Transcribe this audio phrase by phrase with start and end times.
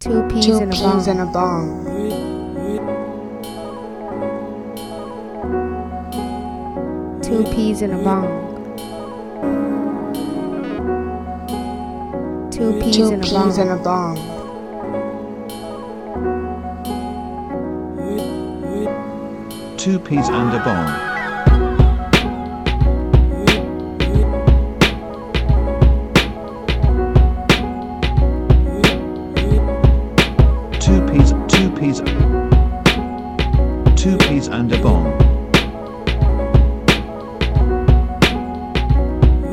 [0.00, 1.08] Two peas Two in a peas bong.
[1.08, 1.84] in a bong.
[7.22, 8.26] Two peas in a bong.
[12.50, 13.78] Two peas Two in a peas in bong.
[13.78, 14.16] a bong.
[19.76, 21.09] Two peas and a bomb.
[31.80, 32.00] Peas,
[33.96, 35.18] two peas, and a bomb.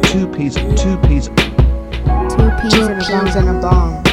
[0.03, 1.29] Two peas, two peas,
[2.27, 3.47] Two peas Two in a peas bong.
[3.47, 4.03] a bong.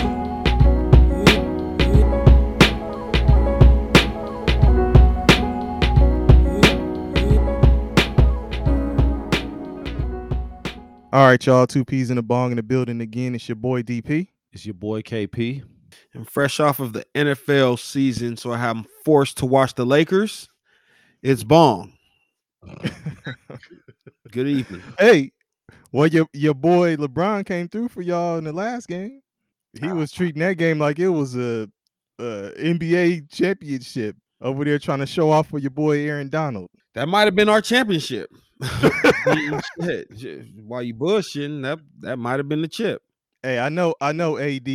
[11.12, 11.66] All right, y'all.
[11.66, 13.34] Two peas in a bong in the building again.
[13.34, 14.28] It's your boy DP.
[14.52, 15.64] It's your boy KP.
[16.14, 20.48] And fresh off of the NFL season, so I am forced to watch the Lakers.
[21.22, 21.94] It's Bong.
[24.30, 24.82] Good evening.
[24.98, 25.32] Hey,
[25.92, 29.20] well, your your boy LeBron came through for y'all in the last game.
[29.80, 31.68] He was treating that game like it was a,
[32.18, 36.70] a NBA championship over there, trying to show off for your boy Aaron Donald.
[36.94, 38.30] That might have been our championship.
[40.64, 43.02] While you bushing, that that might have been the chip.
[43.42, 44.38] Hey, I know, I know.
[44.38, 44.68] AD,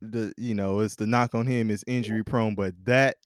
[0.00, 3.16] the you know, it's the knock on him is injury prone, but that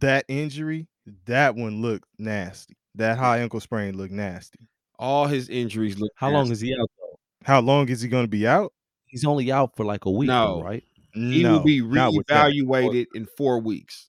[0.00, 0.86] that injury,
[1.26, 2.76] that one looked nasty.
[2.94, 4.68] That high ankle sprain looked nasty.
[4.98, 6.12] All his injuries look.
[6.16, 7.18] How long is he out though?
[7.44, 8.72] How long is he going to be out?
[9.06, 10.62] He's only out for like a week, though, No.
[10.62, 10.84] right?
[11.12, 14.08] he no, will be not reevaluated in four weeks.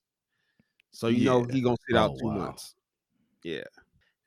[0.92, 1.54] So you know Yeah.
[1.54, 2.38] he gonna sit oh, out Oh, two wow.
[2.38, 2.76] months.
[3.44, 3.64] Yeah.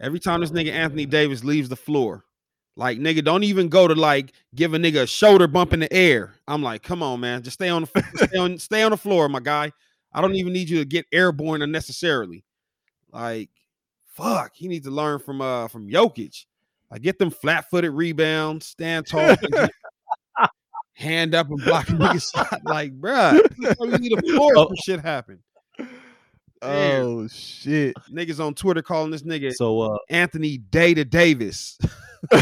[0.01, 2.25] Every time this oh, nigga Anthony Davis leaves the floor,
[2.77, 5.93] like nigga, don't even go to like give a nigga a shoulder bump in the
[5.93, 6.35] air.
[6.49, 9.29] I'm like, come on, man, just stay on the stay on stay on the floor,
[9.29, 9.73] my guy.
[10.13, 12.45] I don't even need you to get airborne unnecessarily.
[13.13, 13.51] Like,
[14.07, 16.47] fuck, he needs to learn from uh from Jokic.
[16.91, 19.35] Like, get them flat footed rebounds, stand tall,
[20.95, 22.61] hand up and block a nigga shot.
[22.65, 23.41] Like, bruh,
[23.81, 24.69] you need a floor Oh.
[24.69, 25.39] for shit happen.
[26.63, 27.95] Oh shit!
[28.11, 31.77] Niggas on Twitter calling this nigga So uh Anthony Day to Davis.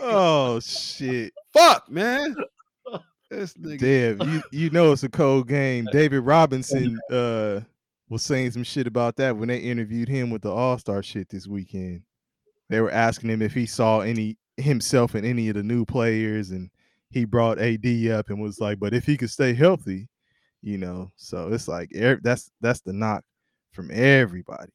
[0.00, 1.32] oh shit!
[1.52, 2.34] Fuck, man.
[3.30, 4.18] This nigga.
[4.18, 5.86] Damn, you you know it's a cold game.
[5.90, 7.60] David Robinson uh
[8.08, 11.28] was saying some shit about that when they interviewed him with the All Star shit
[11.30, 12.02] this weekend.
[12.68, 16.50] They were asking him if he saw any himself in any of the new players,
[16.50, 16.70] and
[17.10, 20.08] he brought AD up and was like, "But if he could stay healthy,
[20.62, 21.90] you know." So it's like
[22.22, 23.24] that's that's the knock
[23.72, 24.70] from everybody.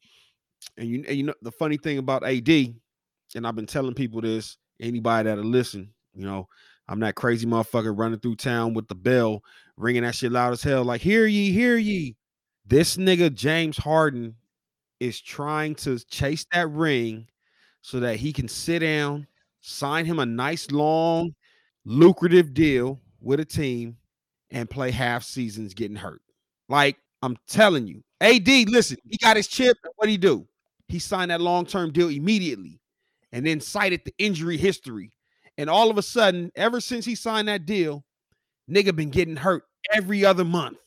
[0.76, 4.20] And you, and you know the funny thing about AD, and I've been telling people
[4.20, 6.48] this, anybody that'll listen, you know,
[6.88, 9.42] I'm that crazy motherfucker running through town with the bell,
[9.76, 12.16] ringing that shit loud as hell, like, hear ye, hear ye.
[12.66, 14.34] This nigga James Harden
[15.00, 17.26] is trying to chase that ring
[17.82, 19.26] so that he can sit down,
[19.60, 21.34] sign him a nice, long,
[21.84, 23.96] lucrative deal with a team
[24.50, 26.22] and play half seasons getting hurt.
[26.68, 29.76] Like, I'm telling you, AD, listen, he got his chip.
[29.96, 30.46] What'd he do?
[30.88, 32.80] He signed that long-term deal immediately
[33.32, 35.12] and then cited the injury history.
[35.56, 38.04] And all of a sudden, ever since he signed that deal,
[38.70, 40.78] nigga been getting hurt every other month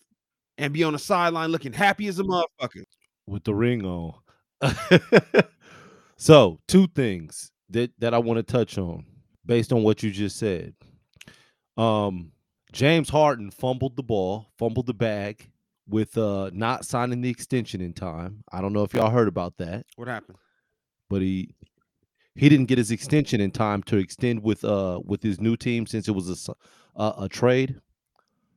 [0.58, 2.84] and be on the sideline looking happy as a motherfucker.
[3.28, 4.14] with the ring on.
[6.18, 9.06] so two things that that I want to touch on
[9.46, 10.74] based on what you just said.
[11.78, 12.31] Um
[12.72, 15.50] James Harden fumbled the ball, fumbled the bag
[15.90, 18.44] with uh not signing the extension in time.
[18.52, 20.38] I don't know if y'all heard about that, What happened?
[21.10, 21.54] but he
[22.36, 25.86] he didn't get his extension in time to extend with uh with his new team
[25.86, 26.50] since it was
[26.96, 27.80] a a trade.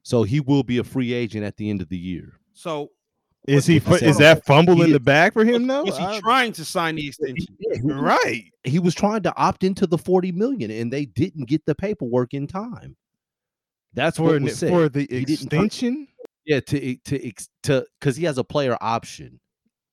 [0.03, 2.35] So he will be a free agent at the end of the year.
[2.53, 2.91] So
[3.49, 3.81] Is he?
[3.81, 5.67] Said- Is that fumble in He- the bag for him?
[5.67, 5.85] though?
[5.85, 7.57] was he I- trying to sign the extension?
[7.85, 8.45] right.
[8.65, 12.33] he was trying to opt into the 40 million and they didn't get the paperwork
[12.35, 12.97] in time.
[13.95, 14.71] That's where what an- was said.
[14.71, 16.09] for the He extension.
[16.45, 19.41] yeah, to to ex- to because he has a player option.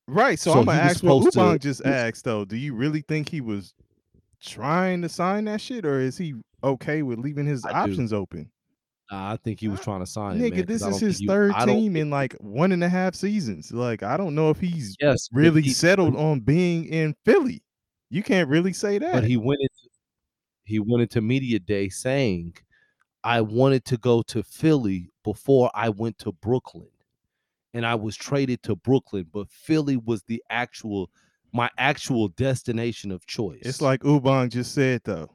[0.07, 0.37] Right.
[0.39, 2.43] So, So I'm gonna ask what to- just asked though.
[2.45, 3.73] Do you really think he was
[4.41, 6.33] trying to sign that shit, or is he
[6.63, 7.91] okay with leaving his I do.
[7.91, 8.51] options open?
[9.11, 10.51] Nah, I think he was trying to sign it.
[10.53, 13.71] Nigga, man, this is his you- third team in like one and a half seasons.
[13.71, 17.61] Like, I don't know if he's yes, really he- settled on being in Philly.
[18.09, 19.13] You can't really say that.
[19.13, 19.89] But he went into
[20.63, 22.53] he went into media day saying,
[23.23, 26.89] "I wanted to go to Philly before I went to Brooklyn,
[27.73, 31.09] and I was traded to Brooklyn, but Philly was the actual
[31.53, 35.29] my actual destination of choice." it's like Ubang just said though.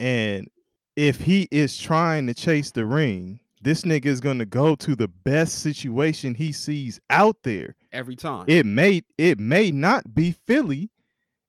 [0.00, 0.48] And
[0.96, 5.08] if he is trying to chase the ring, this nigga is gonna go to the
[5.08, 7.76] best situation he sees out there.
[7.92, 8.44] every time.
[8.48, 10.90] It may it may not be Philly.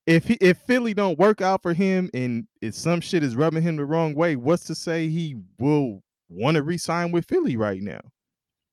[0.06, 3.64] If he if Philly don't work out for him and if some shit is rubbing
[3.64, 7.82] him the wrong way, what's to say he will want to re-sign with Philly right
[7.82, 8.02] now?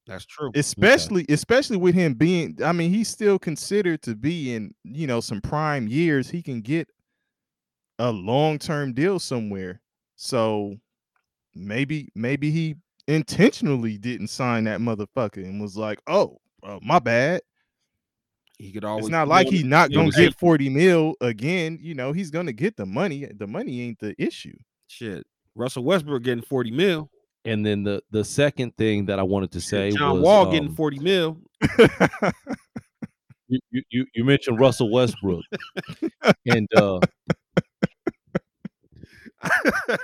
[0.06, 0.50] That's true.
[0.56, 5.20] especially especially with him being i mean he's still considered to be in you know
[5.20, 6.88] some prime years he can get
[8.00, 9.80] a long-term deal somewhere
[10.16, 10.74] so
[11.54, 12.74] maybe maybe he
[13.06, 17.40] intentionally didn't sign that motherfucker and was like oh uh, my bad
[18.60, 19.06] He could always.
[19.06, 22.52] it's not like he's not gonna was- get 40 mil again you know he's gonna
[22.52, 25.26] get the money the money ain't the issue shit.
[25.54, 27.10] Russell Westbrook getting forty mil.
[27.44, 30.44] And then the the second thing that I wanted to say was John was Wall
[30.52, 31.38] getting um, forty mil.
[33.48, 35.42] you, you- you you mentioned Russell Westbrook,
[36.46, 37.00] and uh,
[39.42, 39.98] I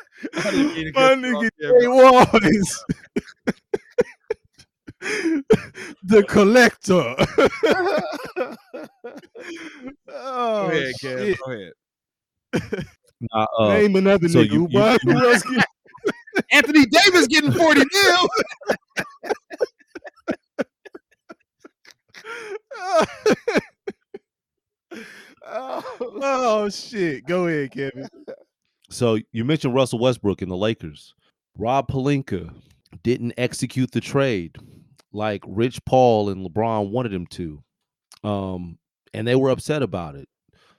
[0.51, 2.25] didn't mean to my cut you nigga there, Jay bro.
[5.07, 5.43] was
[6.05, 7.15] the collector
[10.09, 11.19] oh, Go ahead, Kev.
[11.19, 11.39] shit.
[11.45, 12.87] Go ahead.
[13.33, 14.53] nah, uh, Name another so nigga.
[14.53, 15.67] you- you- why- you- who else get-
[16.53, 18.29] Anthony Davis getting forty mil.
[25.47, 27.27] oh shit!
[27.27, 28.09] Go ahead, Kevin.
[28.91, 31.15] So you mentioned Russell Westbrook in the Lakers.
[31.59, 32.55] Rob Pelinka
[33.03, 34.57] didn't execute the trade
[35.13, 37.63] like Rich Paul and LeBron wanted him to.
[38.25, 38.79] Um,
[39.15, 40.29] and they were upset about it.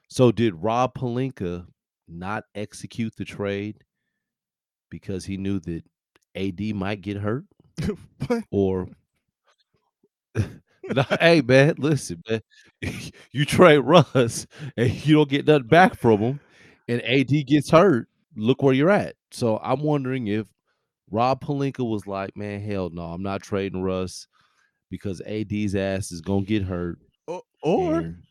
[0.08, 1.66] So did Rob Pelinka
[2.08, 3.84] not execute the trade
[4.90, 5.82] because he knew that
[6.34, 7.44] AD might get hurt?
[8.50, 8.88] Or
[10.94, 12.40] No, hey man, listen, man.
[13.32, 14.46] You trade Russ
[14.76, 16.40] and you don't get nothing back from him,
[16.88, 18.08] and AD gets hurt.
[18.36, 19.14] Look where you're at.
[19.30, 20.46] So I'm wondering if
[21.10, 24.26] Rob Pelinka was like, "Man, hell no, I'm not trading Russ
[24.90, 28.22] because AD's ass is gonna get hurt." Or, or, and-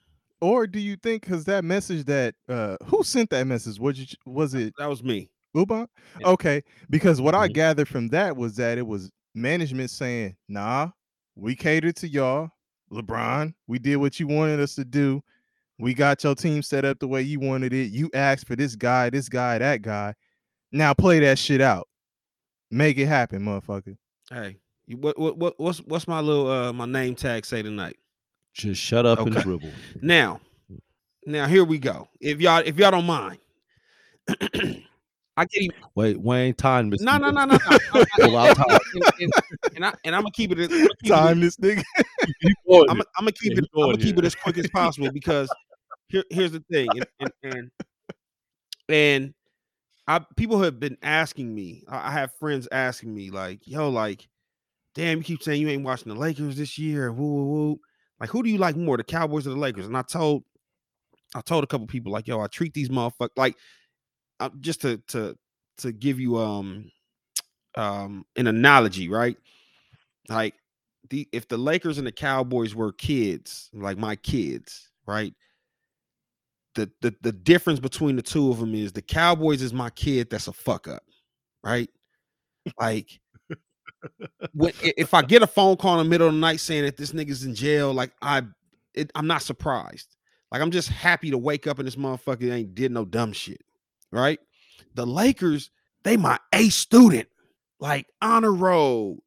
[0.41, 3.79] or do you think because that message that uh who sent that message?
[3.79, 5.29] Was you was it That was me.
[5.55, 5.87] Uban?
[6.19, 6.27] Yeah.
[6.27, 7.53] Okay, because what I Mhm.
[7.53, 10.91] gathered from that was that it was management saying, "Nah,
[11.35, 12.51] we catered to y'all,
[12.91, 13.53] LeBron.
[13.65, 15.21] We did what you wanted us to do.
[15.79, 17.91] We got your team set up the way you wanted it.
[17.91, 20.13] You asked for this guy, this guy, that guy.
[20.71, 21.87] Now play that shit out.
[22.71, 23.97] Make it happen, motherfucker."
[24.29, 27.97] Hey, you, what what what what's what's my little uh my name tag say tonight?
[28.57, 29.71] just shut up and dribble.
[30.01, 30.41] Now,
[31.25, 32.09] now here we go.
[32.19, 33.37] If y'all if y'all don't mind,
[35.37, 35.71] I get him.
[35.93, 36.91] Wait, Wayne, time.
[36.91, 37.01] Mr.
[37.01, 38.03] No, no, no, no, no.
[38.19, 39.31] Pull out and, and,
[39.75, 40.59] and I and I'm gonna keep it.
[40.59, 41.83] I'ma keep it Time this nigga.
[42.89, 42.89] I'm.
[42.89, 43.61] I'm gonna keep Yeah, it.
[43.61, 45.53] keep I'm gonna going keep it as quick as possible because
[46.07, 47.71] here, here's the thing, and and, and
[48.89, 49.33] and
[50.07, 51.83] I people have been asking me.
[51.87, 54.27] I have friends asking me like, "Yo, like,
[54.95, 57.81] damn, you keep saying you ain't watching the Lakers this year." Woo, woo, woo.
[58.19, 59.87] Like, who do you like more, the Cowboys or the Lakers?
[59.87, 60.43] And I told,
[61.35, 63.55] I told a couple people like, "Yo, I treat these motherfuckers like,
[64.39, 65.37] uh, just to to
[65.79, 66.91] to give you um
[67.75, 69.37] um an analogy, right?
[70.29, 70.55] Like
[71.09, 75.33] the if the Lakers and the Cowboys were kids, like my kids, right?
[76.77, 80.29] The the the difference between the two of them is the Cowboys is my kid
[80.29, 81.01] that's a fuck up,
[81.63, 81.89] right?
[82.79, 83.19] Like
[84.53, 86.95] when, if I get a phone call in the middle of the night saying that
[86.95, 88.43] this nigga's in jail, like I
[88.93, 90.15] it, I'm not surprised.
[90.51, 93.61] Like I'm just happy to wake up and this motherfucker ain't did no dumb shit,
[94.11, 94.39] right?
[94.93, 95.71] The Lakers,
[96.03, 97.27] they my A student,
[97.79, 99.23] like honor roll.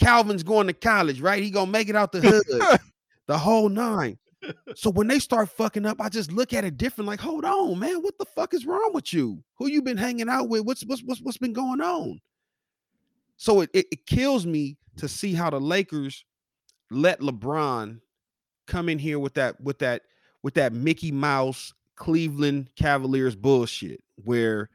[0.00, 1.40] Calvin's going to college, right?
[1.40, 2.80] He gonna make it out the hood,
[3.28, 4.18] the whole nine.
[4.74, 7.08] So when they start fucking up, I just look at it different.
[7.08, 9.42] Like, hold on, man, what the fuck is wrong with you?
[9.56, 10.64] Who you been hanging out with?
[10.64, 12.20] What's what's what's what's been going on?
[13.36, 16.24] So it, it, it kills me to see how the Lakers
[16.90, 18.00] let LeBron
[18.66, 20.02] come in here with that with that
[20.42, 24.70] with that Mickey Mouse Cleveland Cavaliers bullshit where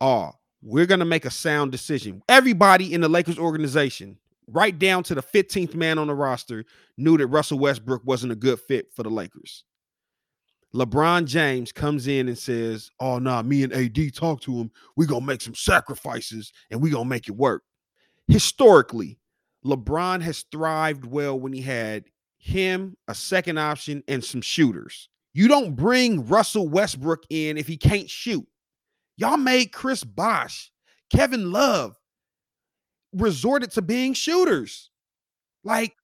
[0.00, 2.22] oh we're gonna make a sound decision.
[2.28, 6.64] Everybody in the Lakers organization, right down to the 15th man on the roster,
[6.96, 9.64] knew that Russell Westbrook wasn't a good fit for the Lakers.
[10.74, 14.70] LeBron James comes in and says, Oh nah, me and AD talk to him.
[14.96, 17.62] we gonna make some sacrifices and we gonna make it work.
[18.26, 19.18] Historically,
[19.64, 22.04] LeBron has thrived well when he had
[22.38, 25.08] him, a second option, and some shooters.
[25.34, 28.46] You don't bring Russell Westbrook in if he can't shoot.
[29.16, 30.72] Y'all made Chris Bosh,
[31.10, 31.96] Kevin Love
[33.12, 34.90] resorted to being shooters.
[35.64, 35.94] Like,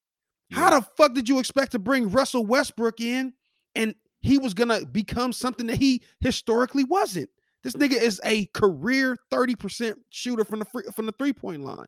[0.50, 3.34] how the fuck did you expect to bring Russell Westbrook in
[3.74, 7.28] and he was gonna become something that he historically wasn't?
[7.62, 11.86] This nigga is a career 30% shooter from the free, from the three-point line.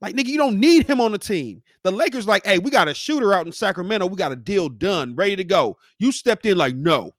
[0.00, 1.62] Like nigga, you don't need him on the team.
[1.82, 4.06] The Lakers like, hey, we got a shooter out in Sacramento.
[4.06, 5.76] We got a deal done, ready to go.
[5.98, 7.12] You stepped in like, no,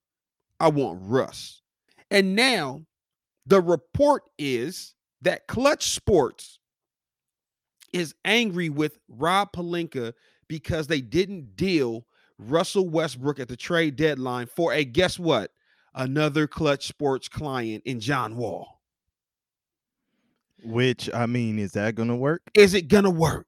[0.60, 1.62] I want Russ.
[2.12, 2.81] And now
[3.46, 6.60] the report is that Clutch Sports
[7.94, 10.13] is angry with Rob Pelinka
[10.48, 12.06] because they didn't deal
[12.38, 15.51] Russell Westbrook at the trade deadline for a guess what?
[15.96, 18.79] Another Clutch Sports client in John Wall.
[20.63, 22.41] Which I mean, is that gonna work?
[22.53, 23.48] Is it gonna work?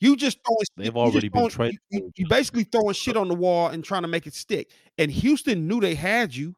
[0.00, 3.16] You just throwing They've you already been throwing- traded You, for you basically throwing shit
[3.16, 4.70] on the wall and trying to make it stick.
[4.98, 6.54] And Houston knew they had you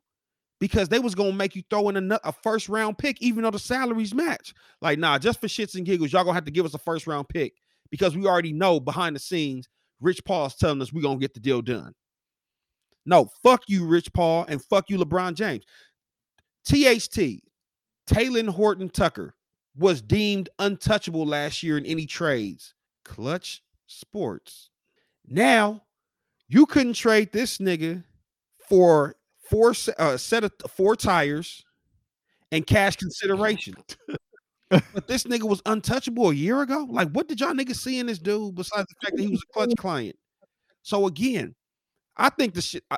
[0.60, 3.50] because they was gonna make you throw in a, a first round pick, even though
[3.50, 4.54] the salaries match.
[4.80, 7.06] Like, nah, just for shits and giggles, y'all gonna have to give us a first
[7.06, 7.54] round pick
[7.90, 9.68] because we already know behind the scenes,
[10.00, 11.94] Rich Paul's telling us we're gonna get the deal done.
[13.04, 15.64] No, fuck you, Rich Paul, and fuck you, LeBron James.
[16.64, 17.42] THT,
[18.08, 19.34] Talen Horton Tucker
[19.76, 22.74] was deemed untouchable last year in any trades.
[23.04, 24.70] Clutch Sports.
[25.28, 25.82] Now,
[26.48, 28.02] you couldn't trade this nigga
[28.68, 29.14] for
[29.50, 31.64] four uh, set of four tires
[32.52, 33.74] and cash consideration.
[34.70, 36.86] but this nigga was untouchable a year ago.
[36.88, 39.42] Like, what did y'all niggas see in this dude besides the fact that he was
[39.42, 40.16] a clutch client?
[40.82, 41.54] So again,
[42.16, 42.96] I think the shit, I,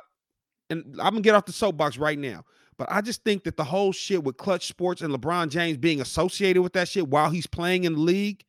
[0.69, 2.43] and I'm gonna get off the soapbox right now.
[2.77, 5.99] But I just think that the whole shit with Clutch Sports and LeBron James being
[5.99, 8.45] associated with that shit while he's playing in the league,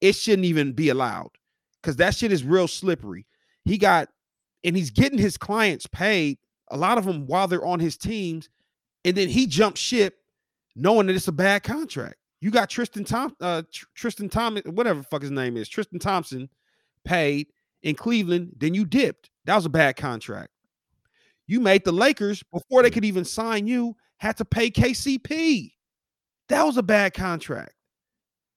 [0.00, 1.30] it shouldn't even be allowed
[1.82, 3.26] because that shit is real slippery.
[3.64, 4.08] He got,
[4.62, 6.38] and he's getting his clients paid,
[6.70, 8.48] a lot of them while they're on his teams,
[9.04, 10.18] and then he jumped ship
[10.74, 12.16] knowing that it's a bad contract.
[12.40, 13.62] You got Tristan Tom, uh,
[13.94, 16.48] Tristan Thomas, whatever fuck his name is, Tristan Thompson,
[17.04, 17.48] paid
[17.82, 18.52] in Cleveland.
[18.58, 19.30] Then you dipped.
[19.46, 20.50] That was a bad contract.
[21.46, 25.72] You made the Lakers before they could even sign you had to pay KCP.
[26.48, 27.74] That was a bad contract,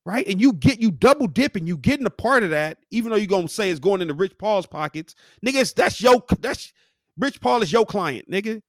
[0.05, 0.27] right?
[0.27, 3.27] And you get you double dipping, you getting a part of that, even though you're
[3.27, 5.73] gonna say it's going into Rich Paul's pockets, niggas.
[5.73, 6.73] That's your that's
[7.19, 8.61] Rich Paul is your client, nigga.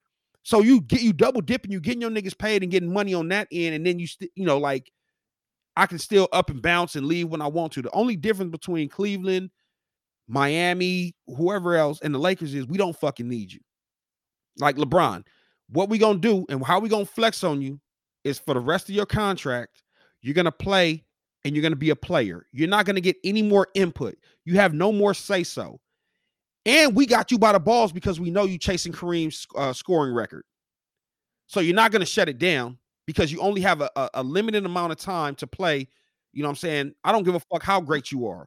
[0.43, 3.29] So you get you double dipping, you getting your niggas paid and getting money on
[3.29, 4.91] that end, and then you st- you know like
[5.77, 7.83] I can still up and bounce and leave when I want to.
[7.83, 9.51] The only difference between Cleveland,
[10.27, 13.61] Miami, whoever else, and the Lakers is we don't fucking need you.
[14.59, 15.25] Like LeBron,
[15.69, 17.81] what we gonna do and how we gonna flex on you
[18.25, 19.83] is for the rest of your contract,
[20.23, 21.05] you're gonna play
[21.45, 22.47] and you're gonna be a player.
[22.53, 24.17] You're not gonna get any more input.
[24.45, 25.81] You have no more say so.
[26.67, 30.15] And we got you by the balls because we know you chasing Kareem's uh, scoring
[30.15, 30.45] record.
[31.47, 34.65] So you're not gonna shut it down because you only have a, a, a limited
[34.65, 35.89] amount of time to play.
[36.33, 36.95] You know what I'm saying?
[37.03, 38.47] I don't give a fuck how great you are.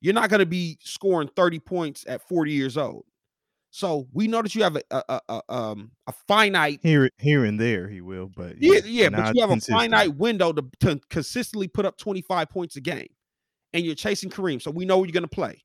[0.00, 3.04] You're not gonna be scoring 30 points at 40 years old.
[3.70, 7.58] So we know that you have a a, a, um a finite Here, here and
[7.58, 11.68] there, he will, but yeah, yeah, but you have a finite window to, to consistently
[11.68, 13.08] put up 25 points a game,
[13.72, 15.62] and you're chasing Kareem, so we know you're gonna play.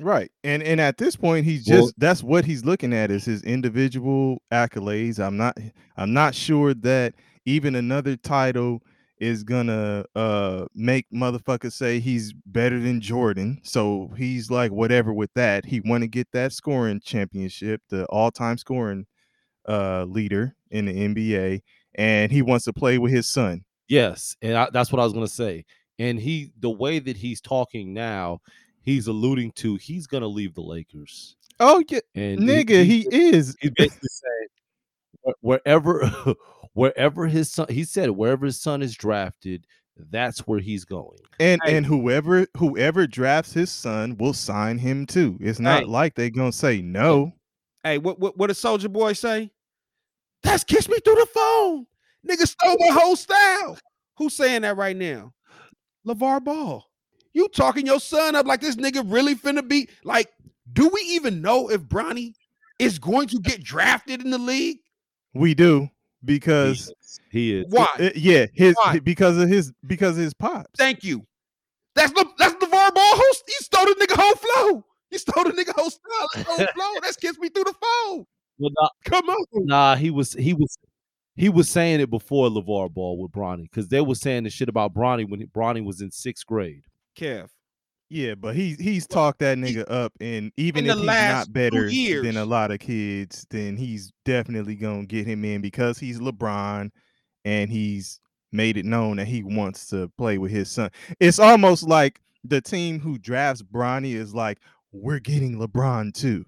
[0.00, 0.30] Right.
[0.42, 3.42] And and at this point he's Well- just that's what he's looking at is his
[3.42, 5.18] individual accolades.
[5.18, 5.56] I'm not
[5.96, 7.14] I'm not sure that
[7.44, 8.82] even another title
[9.18, 13.60] is gonna uh make motherfuckers say he's better than Jordan.
[13.62, 15.66] So he's like whatever with that.
[15.66, 19.06] He want to get that scoring championship, the all-time scoring
[19.68, 21.60] uh leader in the NBA
[21.96, 23.64] and he wants to play with his son.
[23.88, 25.64] Yes, and I, that's what I was gonna say.
[25.98, 28.38] And he, the way that he's talking now,
[28.82, 31.36] he's alluding to he's gonna leave the Lakers.
[31.58, 33.56] Oh yeah, And nigga, he is.
[33.60, 36.06] he's basically saying wherever,
[36.72, 39.66] wherever his son, he said wherever his son is drafted,
[40.10, 41.18] that's where he's going.
[41.38, 41.76] And Hey.
[41.76, 45.36] and whoever whoever drafts his son will sign him too.
[45.40, 45.86] It's not Hey.
[45.86, 47.32] like they're gonna say no.
[47.84, 49.50] Hey, what what what does Soulja Boy say?
[50.42, 51.86] That's kiss me through the phone.
[52.26, 53.78] Nigga stole my whole style.
[54.16, 55.32] Who's saying that right now?
[56.06, 56.89] LeVar Ball.
[57.32, 60.28] You talking your son up like this nigga really finna be like,
[60.72, 62.34] do we even know if Bronny
[62.78, 64.78] is going to get drafted in the league?
[65.34, 65.88] We do He
[66.24, 67.20] because is.
[67.30, 67.66] He is.
[67.68, 67.86] Why?
[67.98, 68.98] uh, yeah, his Why?
[68.98, 70.68] because of his because of his pops.
[70.76, 71.24] Thank you.
[71.94, 73.44] That's the that's the LeVar Ball host.
[73.48, 74.84] You stole the nigga whole flow.
[75.10, 77.00] You stole the nigga whole style, the whole flow.
[77.02, 78.24] That's kiss me through the phone.
[78.58, 79.44] Well, nah, Come on.
[79.52, 80.76] nah, he was he was
[81.36, 84.68] he was saying it before LeVar Ball with Bronny because they were saying the shit
[84.68, 86.82] about Bronny when he- Bronny was in sixth grade.
[87.20, 87.48] Kev.
[88.08, 91.88] Yeah, but he he's talked that nigga up, and even in if he's not better
[91.88, 96.90] than a lot of kids, then he's definitely gonna get him in because he's LeBron,
[97.44, 98.20] and he's
[98.52, 100.90] made it known that he wants to play with his son.
[101.20, 104.58] It's almost like the team who drafts Bronny is like,
[104.90, 106.44] we're getting LeBron too.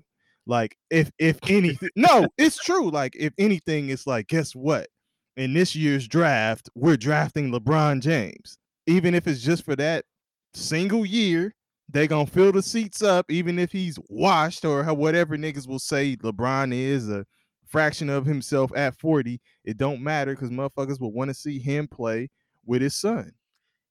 [0.46, 2.90] Like if if anything, no, it's true.
[2.90, 4.88] Like if anything, it's like, guess what?
[5.36, 8.58] in this year's draft, we're drafting LeBron James.
[8.86, 10.04] Even if it's just for that
[10.54, 11.54] single year,
[11.88, 16.16] they gonna fill the seats up, even if he's washed or whatever niggas will say
[16.16, 17.24] LeBron is a
[17.66, 19.40] fraction of himself at 40.
[19.64, 22.28] It don't matter because motherfuckers will want to see him play
[22.66, 23.32] with his son.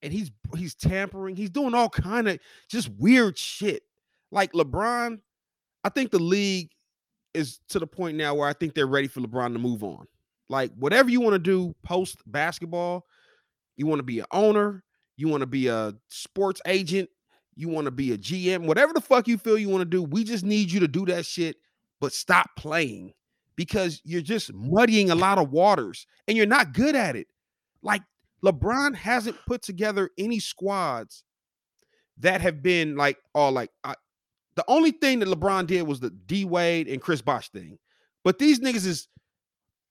[0.01, 1.35] and he's he's tampering.
[1.35, 2.39] He's doing all kind of
[2.69, 3.83] just weird shit.
[4.31, 5.19] Like LeBron,
[5.83, 6.69] I think the league
[7.33, 10.05] is to the point now where I think they're ready for LeBron to move on.
[10.49, 13.05] Like whatever you want to do post basketball,
[13.77, 14.83] you want to be an owner,
[15.21, 17.09] you want to be a sports agent,
[17.55, 20.01] you want to be a GM, whatever the fuck you feel you want to do,
[20.01, 21.57] we just need you to do that shit,
[21.99, 23.13] but stop playing
[23.55, 27.27] because you're just muddying a lot of waters and you're not good at it.
[27.83, 28.01] Like
[28.43, 31.23] LeBron hasn't put together any squads
[32.17, 33.93] that have been like all like I,
[34.55, 37.77] the only thing that LeBron did was the D Wade and Chris Bosh thing.
[38.23, 39.07] But these niggas is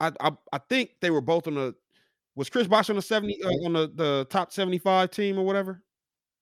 [0.00, 1.74] I I, I think they were both on the
[2.40, 5.82] was Chris Bosh on the 70 uh, on the, the top 75 team or whatever?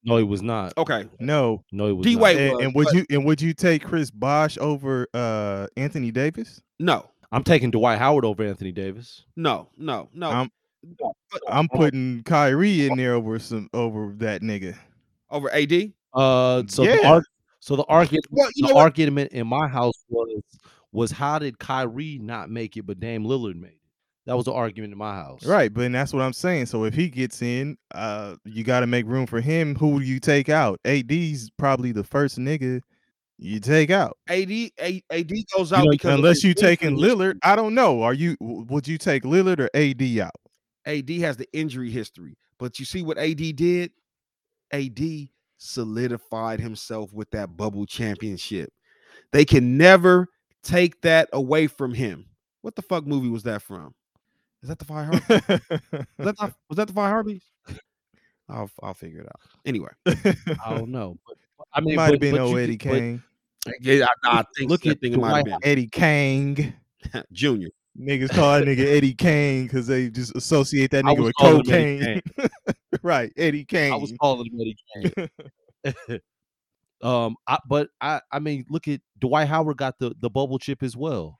[0.05, 0.73] No, he was not.
[0.78, 1.07] Okay.
[1.19, 1.64] No.
[1.73, 2.37] No, he was D Wade.
[2.38, 6.12] And, was, and would but you and would you take Chris Bosh over uh Anthony
[6.12, 6.62] Davis?
[6.78, 9.25] no, I'm taking Dwight Howard over Anthony Davis.
[9.37, 10.31] no, no, no.
[10.31, 10.50] I'm-
[11.00, 11.12] no.
[11.49, 14.76] I'm putting Kyrie in there over some over that nigga.
[15.28, 15.93] over AD.
[16.14, 17.11] Uh, so the Yeah.
[17.11, 17.25] arg-
[17.59, 20.40] so the argument Well, the argument in my house was
[20.93, 23.77] was how did Kyrie not make it, but Dame Lillard made it?
[24.28, 25.42] That was the argument in my house.
[25.47, 26.66] Right, but that's what I'm saying.
[26.66, 29.75] So if he gets in, uh, you got to make room for him.
[29.76, 30.78] Who do you take out?
[30.85, 32.82] AD's probably the first nigga
[33.38, 37.38] you take out, AD A- AD goes You out know, because unless you taking Lillard.
[37.42, 38.02] I don't know.
[38.02, 38.37] Are you?
[38.40, 40.35] Would you take Lillard or AD out?
[40.85, 43.92] AD has the injury history, but you see what AD did?
[44.73, 48.70] AD solidified himself with that bubble championship.
[49.32, 50.26] They can never
[50.62, 52.26] take that away from him.
[52.61, 53.94] What the fuck movie was that from?
[54.62, 55.29] Is that the Heartbeats?
[56.19, 57.47] was, that not, was that the Five Heartbeats?
[58.49, 59.41] I'll I'll figure it out.
[59.67, 61.17] Anyway, I don't know.
[61.26, 61.37] But,
[61.73, 63.23] I mean, Might but- have been old Eddie Kane.
[63.80, 66.75] yeah, I, I think Look at think it might have Dwight Eddie Kane.
[67.32, 67.69] Junior.
[68.00, 72.23] Niggas call that nigga Eddie Kane because they just associate that nigga with him Eddie
[72.23, 72.23] cocaine.
[73.02, 73.93] right, Eddie Kane.
[73.93, 75.28] I was calling him Eddie
[76.09, 76.21] Kane.
[77.02, 80.82] um, I, but I, I mean, look at Dwight Howard got the the bubble chip
[80.85, 81.39] as well,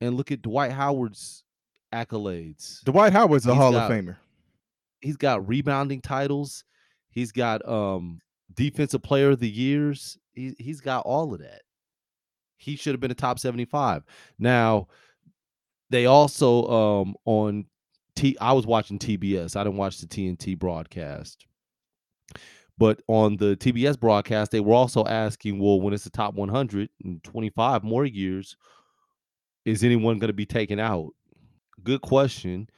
[0.00, 1.44] and look at Dwight Howard's
[2.04, 2.82] accolades.
[2.84, 4.16] Dwight Howard's a He's Hall got- of Famer.
[5.00, 6.64] He's got rebounding titles.
[7.10, 8.20] He's got um
[8.54, 10.18] defensive player of the years.
[10.32, 11.62] He he's got all of that.
[12.58, 14.02] He should have been a top 75.
[14.38, 14.88] Now,
[15.90, 17.66] they also um on
[18.16, 19.54] T I was watching TBS.
[19.56, 21.46] I didn't watch the TNT broadcast.
[22.78, 26.90] But on the TBS broadcast, they were also asking, well, when it's the top 100
[27.04, 28.54] in 25 more years,
[29.64, 31.10] is anyone going to be taken out?
[31.82, 32.68] Good question.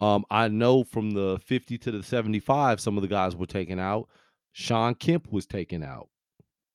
[0.00, 3.78] Um, I know from the 50 to the 75, some of the guys were taken
[3.78, 4.08] out.
[4.52, 6.08] Shawn Kemp was taken out.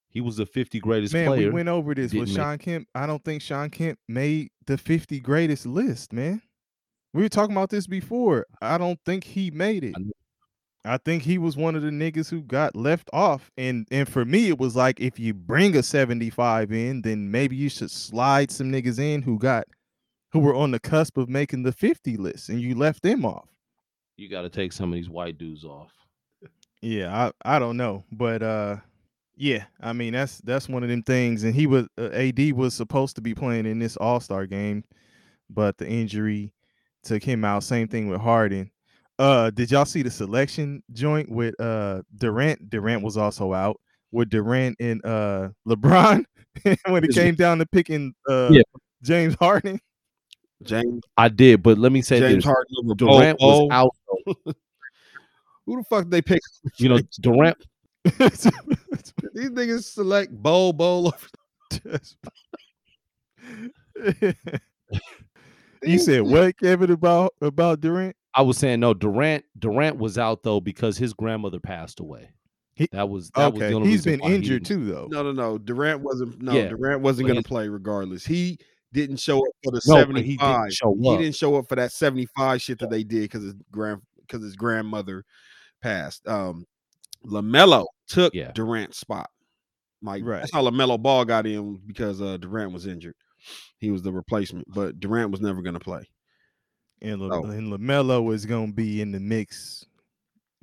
[0.10, 1.48] He was the 50 greatest Man, player.
[1.48, 2.88] we went over this with didn't make Shawn Kemp.
[2.96, 6.42] I don't think Shawn Kemp made the 50 greatest list, man.
[7.14, 8.46] We were talking about this before.
[8.62, 9.96] I don't think he made it.
[9.96, 10.02] I.
[10.86, 13.52] I think he was one of the niggas who got left off.
[13.58, 17.56] And and for me, it was like if you bring a 75 in, then maybe
[17.56, 19.68] you should slide some niggas in who got
[20.32, 23.50] who were on the cusp of making the 50 list and you left them off.
[24.18, 25.92] you got to take some of these white dudes off.
[26.82, 28.78] Yeah, I I don't know, but uh
[29.36, 32.74] yeah, I mean that's that's one of them things and he was uh, AD was
[32.74, 34.84] supposed to be playing in this All-Star game,
[35.50, 36.54] but the injury
[37.04, 37.64] took him out.
[37.64, 38.72] Same thing with Harden.
[39.18, 42.70] Uh did y'all see the selection joint with uh Durant?
[42.70, 43.80] Durant was also out
[44.12, 46.24] with Durant and uh LeBron
[46.88, 48.62] when it came down to picking uh Yeah.
[49.04, 49.80] James Harden.
[50.64, 52.46] James I did, but let me say James this.
[52.46, 53.72] Harden over Durant Bo- was Bo.
[53.72, 53.96] out.
[55.66, 56.42] Who the fuck they pick?
[56.78, 57.58] You know, Durant.
[58.04, 62.00] These niggas select bowl bowl over-
[65.84, 68.16] you said what, Kevin, about about Durant?
[68.34, 68.94] I was saying no.
[68.94, 69.46] Durant.
[69.58, 72.30] Durant was out though because his grandmother passed away.
[72.74, 74.86] He- that was that was Okay, the only he's reason been why he injured too,
[74.86, 75.08] though.
[75.10, 75.58] No, no, no.
[75.58, 76.42] Durant wasn't.
[76.42, 78.26] No, Yeah, Durant wasn't going to play regardless.
[78.26, 78.58] He
[78.94, 80.94] didn't show up for the No, but he didn't seventy-five.
[81.00, 84.44] He didn't show up for that seventy-five shit that they did because his grand because
[84.44, 85.24] his grandmother
[85.82, 86.28] passed.
[86.28, 86.66] Um,
[87.26, 88.52] Lamelo took Yeah.
[88.54, 89.30] Durant's spot.
[90.02, 90.40] Like Right.
[90.40, 93.16] that's how Lamelo Ball got in because uh, Durant was injured.
[93.80, 96.10] He was the replacement, but Durant was never going to play.
[97.02, 97.44] And, La- Oh.
[97.46, 99.86] and Lamelo is gonna be in the mix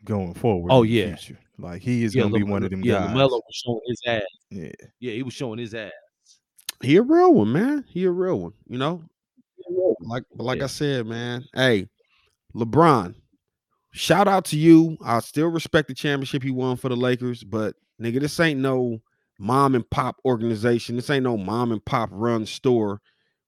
[0.05, 0.71] going forward.
[0.73, 1.17] Oh, yeah.
[1.59, 3.11] like he is Yeah, gonna be one of them yeah, guys.
[3.11, 4.23] Lamelo was showing his ass.
[4.51, 5.93] Yeah, Yeah, he was showing his ass.
[6.83, 7.85] He a real one, man.
[7.89, 8.53] He a real one.
[8.69, 9.03] You know,
[10.01, 10.65] like but like Yeah.
[10.65, 11.45] I said, man.
[11.55, 11.89] Hey,
[12.55, 13.15] LeBron,
[13.93, 14.97] shout out to you.
[15.05, 19.01] I still respect the championship he won for the Lakers, but nigga, this ain't no
[19.39, 20.97] mom and pop organization.
[20.97, 23.01] This ain't no mom and pop run store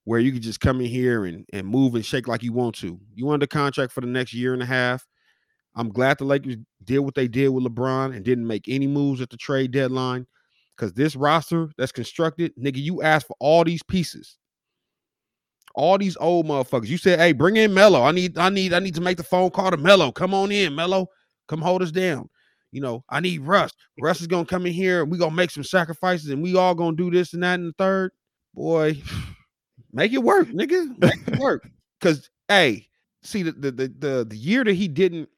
[0.05, 2.75] where you can just come in here and, and move and shake like you want
[2.77, 2.99] to.
[3.15, 5.07] You under contract for the next year and a half.
[5.75, 9.21] I'm glad the Lakers did what they did with LeBron and didn't make any moves
[9.21, 10.27] at the trade deadline.
[10.79, 14.39] Because this roster that's constructed, nigga, you asked for all these pieces.
[15.75, 16.87] All these old motherfuckers.
[16.87, 18.03] You said, hey, bring in Melo.
[18.03, 20.13] I need, I need, I need to make the phone call to Melo.
[20.13, 21.09] Come on in, Melo.
[21.49, 22.29] Come hold us down.
[22.71, 23.73] You know, I need Russ.
[24.01, 26.75] Russ is gonna come in here and we gonna make some sacrifices and we all
[26.75, 28.13] gonna do this and that and the third.
[28.55, 29.01] Boy,
[29.93, 30.99] make it work, nigga.
[30.99, 31.67] Make it work.
[32.01, 32.87] Cause hey,
[33.23, 35.31] see the the the the, the year that he didn't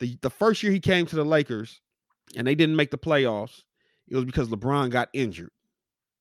[0.00, 1.80] the, the first year he came to the Lakers
[2.36, 3.62] and they didn't make the playoffs,
[4.10, 5.50] it was because LeBron got injured.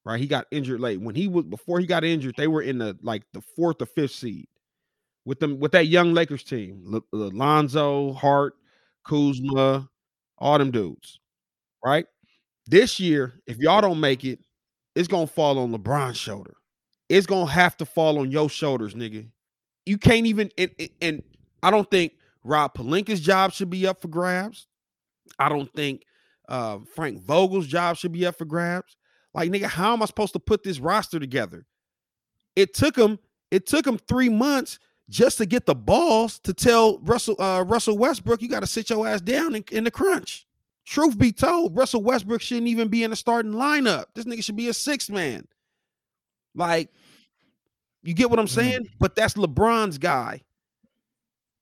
[0.04, 0.20] Right?
[0.20, 1.02] He got injured late.
[1.02, 3.88] When he was before he got injured, they were in the like the fourth or
[3.88, 4.48] fifth seed
[5.26, 6.84] with them with that young Lakers team.
[6.94, 8.56] L- Lonzo, Hart,
[9.04, 9.90] Kuzma,
[10.38, 11.20] all them dudes.
[11.84, 12.06] Right?
[12.68, 14.40] This year, if y'all don't make it,
[14.96, 16.56] it's gonna fall on LeBron's shoulder.
[17.10, 19.28] It's gonna have to fall on your shoulders, nigga.
[19.86, 20.72] You can't even and,
[21.02, 21.24] and
[21.64, 24.68] I don't think Rob Pelinka's job should be up for grabs.
[25.40, 26.04] I don't think
[26.48, 28.98] uh, Frank Vogel's job should be up for grabs.
[29.34, 31.66] Like, nigga, how am I supposed to put this roster together?
[32.56, 33.20] It took him,
[33.52, 34.80] it took him three months
[35.10, 38.90] just to get the balls to tell Russell uh, Russell Westbrook, you got to sit
[38.90, 40.48] your ass down in, in the crunch.
[40.86, 44.06] Truth be told, Russell Westbrook shouldn't even be in the starting lineup.
[44.14, 45.48] This nigga should be a six man.
[46.54, 46.90] Like,
[48.04, 48.82] you get what I'm saying?
[48.82, 48.90] Mm.
[49.00, 50.42] But that's LeBron's guy.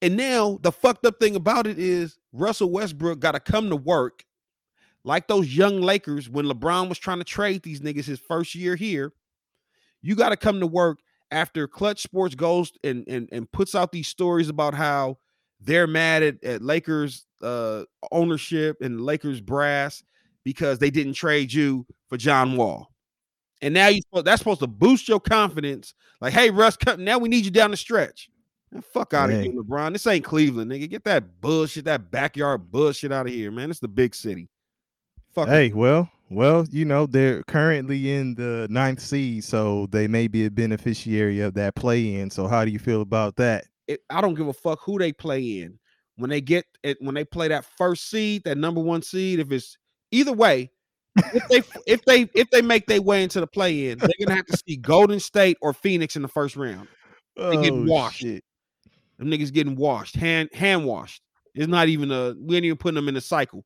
[0.02, 3.78] And now the fucked up thing about it is Russell Westbrook got to come to
[3.78, 4.26] work
[5.04, 8.76] like those young Lakers when LeBron was trying to trade these niggas his first year
[8.76, 9.14] here.
[10.02, 11.00] You got to come to work
[11.32, 15.18] after Clutch Sports goes and, and, and puts out these stories about how
[15.60, 20.04] they're mad at, at Lakers uh, ownership and Lakers brass
[20.44, 22.90] because they didn't trade you for John Wall.
[23.62, 25.94] And now you that's supposed to boost your confidence.
[26.20, 28.30] Like, hey, Russ, now we need you down the stretch.
[28.72, 29.94] Man, fuck out of here, LeBron.
[29.94, 30.90] This ain't Cleveland, nigga.
[30.90, 33.70] Get that bullshit, that backyard bullshit out of here, man.
[33.70, 34.50] It's the big city.
[35.34, 35.50] Fuck.
[35.50, 35.76] Hey, it.
[35.76, 40.52] well, well, you know they're currently in the ninth seed, so they may be a
[40.52, 42.30] beneficiary of that play in.
[42.30, 43.66] So, how do you feel about that?
[43.88, 45.80] It, I don't give a fuck who they play in.
[46.16, 49.52] When they get it, when they play that first seed, that number one seed, if
[49.52, 49.78] it's
[50.12, 50.72] either way,
[51.16, 54.36] if they if they if they make their way into the play in, they're gonna
[54.36, 56.88] have to see Golden State or Phoenix in the first round.
[57.36, 58.20] They oh, get washed.
[58.20, 58.44] Shit.
[59.18, 61.22] Them niggas getting washed, hand hand washed.
[61.56, 63.64] It's not even a we ain't even putting them in a cycle.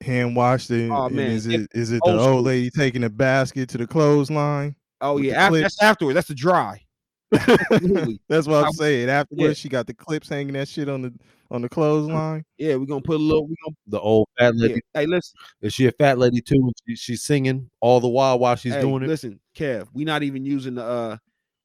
[0.00, 1.30] Hand washed and, oh, man.
[1.32, 4.76] is it is it the old, old lady taking a basket to the clothesline?
[5.00, 6.14] Oh yeah, after, that's afterwards.
[6.14, 6.80] That's the dry.
[7.30, 9.08] that's what I'm saying.
[9.10, 9.62] Afterwards, yeah.
[9.62, 11.12] she got the clips hanging that shit on the
[11.50, 12.44] on the clothesline.
[12.58, 13.46] Yeah, we're gonna put a little.
[13.46, 14.74] We gonna the old fat lady.
[14.74, 15.00] Yeah.
[15.00, 16.72] Hey, listen, is she a fat lady too?
[16.86, 19.08] She, she's singing all the while while she's hey, doing it.
[19.08, 21.16] Listen, Kev, we're not even using the uh,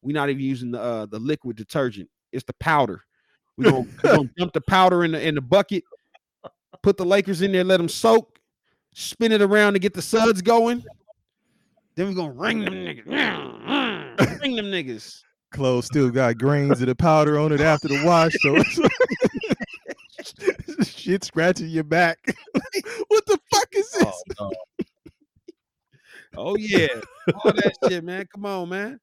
[0.01, 2.09] we not even using the uh the liquid detergent.
[2.31, 3.03] It's the powder.
[3.57, 5.83] We're gonna, we gonna dump the powder in the in the bucket,
[6.83, 8.39] put the Lakers in there, let them soak,
[8.93, 10.83] spin it around to get the suds going.
[11.95, 13.05] Then we're gonna ring them niggas.
[14.41, 15.21] ring them niggas.
[15.51, 18.57] Clothes still got grains of the powder on it after the wash, so
[20.83, 22.17] shit scratching your back.
[23.07, 24.23] what the fuck is oh, this?
[24.39, 24.51] Oh, no.
[26.37, 26.87] oh yeah,
[27.43, 28.25] all that shit, man.
[28.33, 28.99] Come on, man.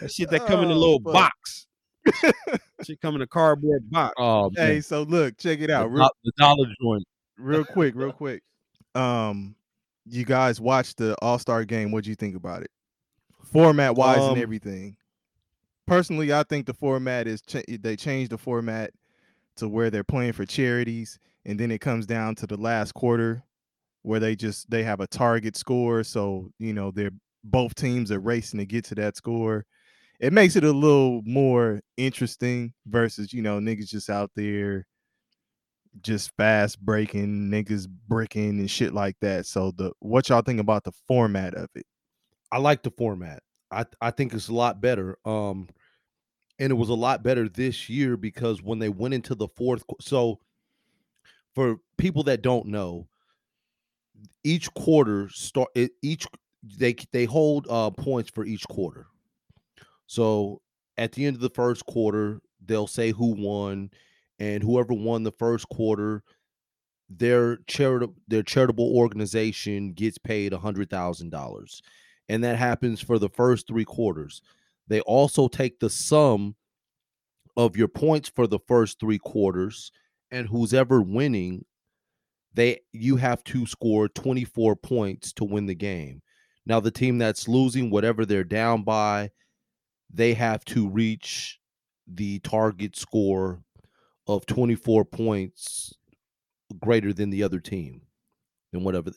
[0.00, 1.12] That shit that come in a oh, little fuck.
[1.12, 1.66] box.
[2.84, 4.14] she come in a cardboard box.
[4.16, 4.66] Oh, man.
[4.66, 5.90] hey, so look, check it out.
[5.92, 7.04] The, the dollar joint.
[7.40, 8.42] Real quick, real quick.
[8.94, 9.54] Um,
[10.06, 11.90] you guys watched the All Star game.
[11.90, 12.70] What do you think about it?
[13.52, 14.96] Format wise um, and everything.
[15.86, 18.90] Personally, I think the format is ch- they changed the format
[19.56, 23.42] to where they're playing for charities, and then it comes down to the last quarter
[24.02, 26.04] where they just they have a target score.
[26.04, 27.10] So you know they're
[27.42, 29.64] both teams are racing to get to that score
[30.20, 34.86] it makes it a little more interesting versus you know niggas just out there
[36.02, 39.46] just fast breaking niggas bricking and shit like that.
[39.46, 41.86] So the what y'all think about the format of it?
[42.52, 43.42] I like the format.
[43.70, 45.68] I i think it's a lot better um
[46.58, 49.84] and it was a lot better this year because when they went into the fourth
[50.00, 50.40] so
[51.54, 53.06] for people that don't know
[54.42, 55.68] each quarter start
[56.02, 56.26] each
[56.62, 59.06] they they hold uh points for each quarter.
[60.06, 60.60] So
[60.98, 63.90] at the end of the first quarter, they'll say who won,
[64.40, 66.24] and whoever won the first quarter,
[67.08, 71.82] their charitable their charitable organization gets paid a hundred thousand dollars,
[72.28, 74.42] and that happens for the first three quarters.
[74.88, 76.56] They also take the sum
[77.56, 79.92] of your points for the first three quarters,
[80.30, 81.64] and who's ever winning,
[82.54, 86.22] they you have to score 24 points to win the game.
[86.66, 89.30] Now, the team that's losing, whatever they're down by,
[90.12, 91.58] they have to reach
[92.06, 93.62] the target score
[94.26, 95.94] of 24 points
[96.80, 98.02] greater than the other team
[98.72, 99.10] and whatever.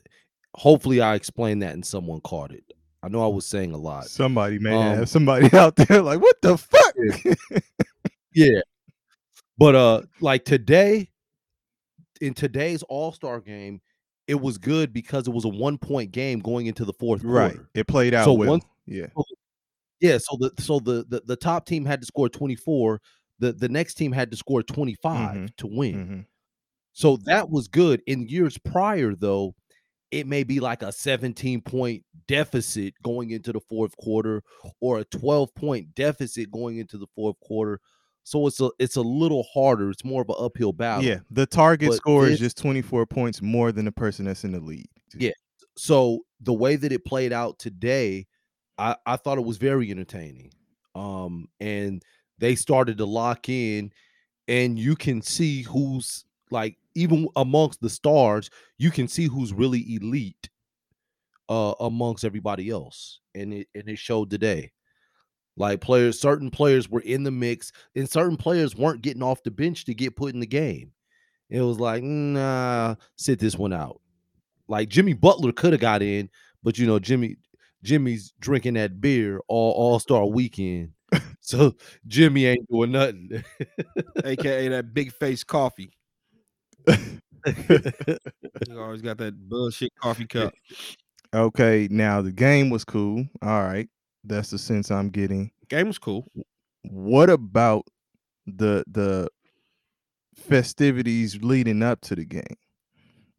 [0.56, 2.64] Hopefully, I explained that and someone caught it.
[3.04, 4.06] I know I was saying a lot.
[4.06, 6.96] Somebody may Um, have somebody out there like, what the fuck?
[8.36, 8.62] Yeah.
[9.60, 11.12] But uh like today
[12.22, 13.80] in today's All-Star game,
[14.28, 17.52] it was good because it was a one-point game going into the fourth right.
[17.54, 17.70] quarter.
[17.76, 18.50] It played out So well.
[18.50, 19.06] once- yeah.
[20.00, 23.00] Yeah, so the so the, the the top team had to score 24,
[23.44, 25.56] the the next team had to score 25 Mhm.
[25.58, 25.94] to win.
[26.08, 26.26] Mhm.
[26.94, 28.02] So that was good.
[28.08, 29.56] In years prior, though,
[30.12, 34.44] it may be like a 17 point deficit going into the fourth quarter
[34.80, 37.80] or a 12 point deficit going into the fourth quarter.
[38.24, 39.90] So it's a it's a little harder.
[39.90, 41.04] It's more of an uphill battle.
[41.04, 41.20] Yeah.
[41.32, 44.60] The target But score is just 24 points more than the person that's in the
[44.62, 44.88] lead.
[45.18, 45.32] Yeah.
[45.76, 48.28] So the way that it played out today,
[48.78, 50.52] I, I thought it was very entertaining.
[50.96, 52.04] Um, and
[52.44, 53.94] they started to lock in,
[54.50, 59.96] and you can see who's like even amongst the stars, you can see who's really
[59.96, 60.50] elite
[61.48, 63.22] uh amongst everybody else.
[63.34, 64.74] And it and it showed today.
[65.56, 69.52] Like players, certain players were in the mix, and certain players weren't getting off the
[69.52, 70.92] bench to get put in the game.
[71.50, 74.02] It was like, nah, sit this one out.
[74.68, 76.30] Like Jimmy Butler could have got in,
[76.62, 77.38] but you know, Jimmy
[77.84, 80.92] Jimmy's drinking that beer all all star weekend.
[81.44, 81.76] So
[82.08, 83.44] Jimmy ain't doing nothing.
[84.24, 85.92] aka that big face coffee.
[86.88, 90.54] You always got that bullshit coffee cup.
[91.36, 91.90] Okay.
[91.92, 93.28] Now the game was cool.
[93.42, 93.90] All right.
[94.24, 95.52] That's the sense I'm getting.
[95.68, 96.32] Game was cool.
[96.84, 97.86] What about
[98.48, 99.28] the the
[100.36, 102.58] festivities leading up to the game?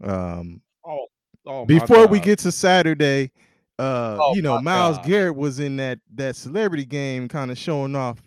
[0.02, 1.06] Um oh,
[1.46, 3.32] oh before we get to Saturday,
[3.78, 5.06] uh, Oh you know, Miles God.
[5.06, 8.22] Garrett was in that that celebrity game, kind of showing off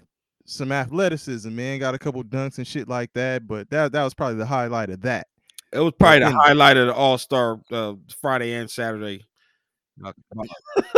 [0.45, 1.53] some athleticism.
[1.53, 3.47] Man, got a couple dunks and shit like that.
[3.47, 5.27] But that that was probably the highlight of that.
[5.73, 9.25] It was probably the highlight of the All Star uh, Friday and Saturday.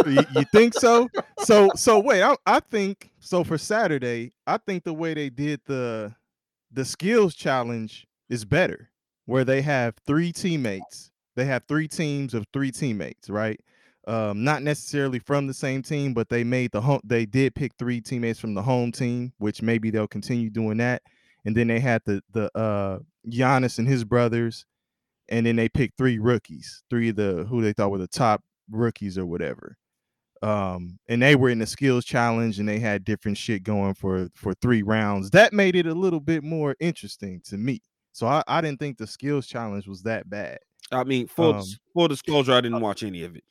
[0.05, 1.07] You, you think so?
[1.39, 4.33] So so wait, I, I think so for Saturday.
[4.45, 6.13] I think the way they did the
[6.71, 8.89] the skills challenge is better,
[9.25, 11.11] where they have three teammates.
[11.35, 13.59] They have three teams of three teammates, right?
[14.07, 17.01] Um, not necessarily from the same team, but they made the home.
[17.03, 21.03] They did pick three teammates from the home team, which maybe they'll continue doing that.
[21.45, 24.65] And then they had the the uh Giannis and his brothers,
[25.29, 28.41] and then they picked three rookies, three of the who they thought were the top
[28.71, 29.77] rookies or whatever.
[30.41, 34.29] Um, and they were in the skills challenge and they had different shit going for
[34.35, 35.31] for three rounds.
[35.31, 37.81] That made it a little bit more interesting to me.
[38.13, 40.59] So I, I didn't think the skills challenge was that bad.
[40.91, 43.43] I mean, full Um, full disclosure, I didn't watch any of it.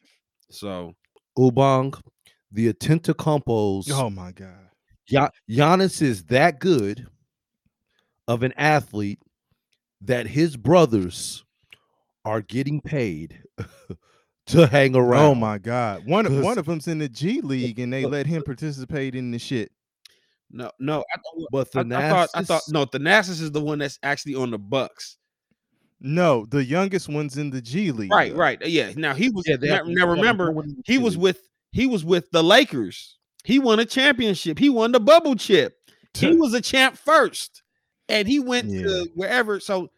[0.51, 0.95] So
[1.39, 2.01] Ubang,
[2.53, 3.91] the Antetokounmpos.
[3.93, 4.69] Oh my god.
[5.09, 7.07] Ya- Giannis is that good
[8.27, 9.21] of an athlete
[10.03, 11.45] that his brothers
[12.25, 13.43] are getting paid
[14.47, 15.25] to hang oh around.
[15.25, 16.07] Oh my god.
[16.07, 19.31] One of one of them's in the G League and they let him participate in
[19.31, 19.71] the shit.
[20.51, 23.79] no, no, I, thought- But I, I thought I thought no, Thanasis is the one
[23.79, 25.17] that's actually on the Bucks.
[26.01, 28.11] No, the youngest one's in the G League.
[28.13, 28.39] Right, though.
[28.39, 28.65] right.
[28.67, 28.93] Yeah.
[28.97, 31.41] Now he was Yeah, they now, now remember no one in the he was with
[31.73, 33.17] he was with the Lakers.
[33.45, 34.59] He won a championship.
[34.59, 35.77] He won the bubble chip.
[36.15, 37.63] He was a champ first.
[38.09, 38.83] And he went Yeah.
[38.83, 39.61] to wherever.
[39.61, 39.91] So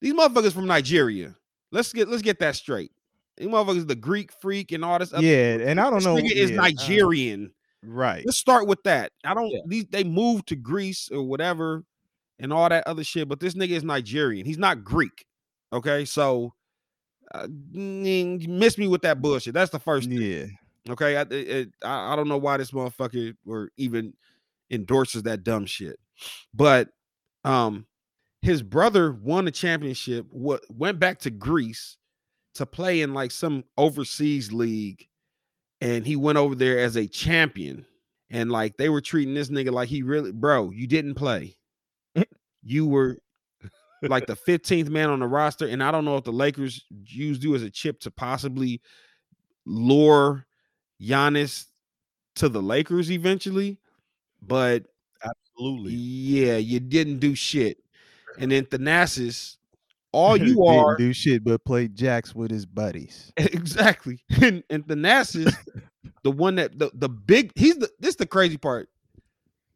[0.00, 1.34] these motherfuckers from Nigeria.
[1.72, 2.90] Let's get let's get that straight.
[3.36, 6.16] These motherfuckers the Greek freak and all this other Yeah, and I don't this know.
[6.16, 7.52] nigga is yeah, uh, Nigerian.
[7.82, 8.22] right.
[8.24, 9.12] Let's start with that.
[9.24, 9.60] I don't Yeah.
[9.66, 11.84] these they moved to Greece or whatever
[12.38, 14.46] and all that other shit, but this nigga is Nigerian.
[14.46, 15.26] He's not Greek.
[15.74, 16.54] Okay, so
[17.34, 19.54] uh, you miss me with that bullshit.
[19.54, 20.20] That's the first thing.
[20.20, 20.46] Yeah.
[20.90, 24.14] Okay, I, it, it- I I don't know why this motherfucker or even
[24.70, 25.98] endorses that dumb shit,
[26.54, 26.90] but
[27.44, 27.86] um,
[28.42, 30.26] his brother won a championship.
[30.30, 31.98] What went back to Greece
[32.56, 35.06] to play in like some overseas league,
[35.80, 37.86] and he went over there as a champion.
[38.30, 41.56] And like they were treating this nigga like he really, bro, you didn't play.
[42.64, 43.18] you were
[44.08, 45.66] like the 15th man on the roster.
[45.66, 48.80] And I don't know if the Lakers used you as a chip to possibly
[49.66, 50.46] lure
[51.00, 51.66] Giannis
[52.36, 53.78] to the Lakers eventually,
[54.42, 54.84] but
[55.24, 55.92] absolutely.
[55.92, 57.78] yeah, you didn't do shit.
[58.38, 59.56] And then Thanasis,
[60.12, 63.32] all you Didn't are do shit but play jacks with his buddies.
[63.36, 64.22] exactly.
[64.40, 65.54] And and Thanasis,
[66.22, 68.88] the one that the, the big he's the this is the crazy part.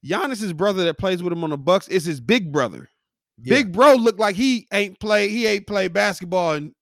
[0.04, 2.88] Giannis's brother that plays with him on the Bucks is his big brother.
[3.40, 3.54] Yeah.
[3.54, 5.30] Big bro looked like he ain't played.
[5.30, 6.74] He ain't played basketball in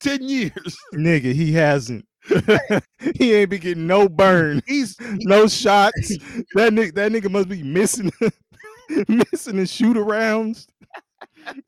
[0.00, 0.76] ten years.
[0.94, 2.06] Nigga, he hasn't.
[3.16, 6.08] he ain't been getting no burn, He's no shots.
[6.54, 8.10] That nigga, that nigga must be missing,
[9.08, 10.66] missing the shoot arounds.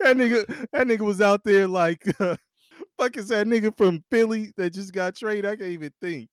[0.01, 2.37] That nigga, that nigga was out there like, uh,
[2.99, 5.44] fuck is that nigga from Philly that just got traded?
[5.44, 6.31] I can't even think.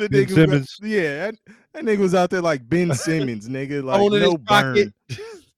[0.00, 0.76] The Ben nigga, was- Simmons.
[0.82, 1.34] yeah, that,
[1.74, 4.94] that nigga was out there like Ben Simmons, nigga, like Holding his no burn.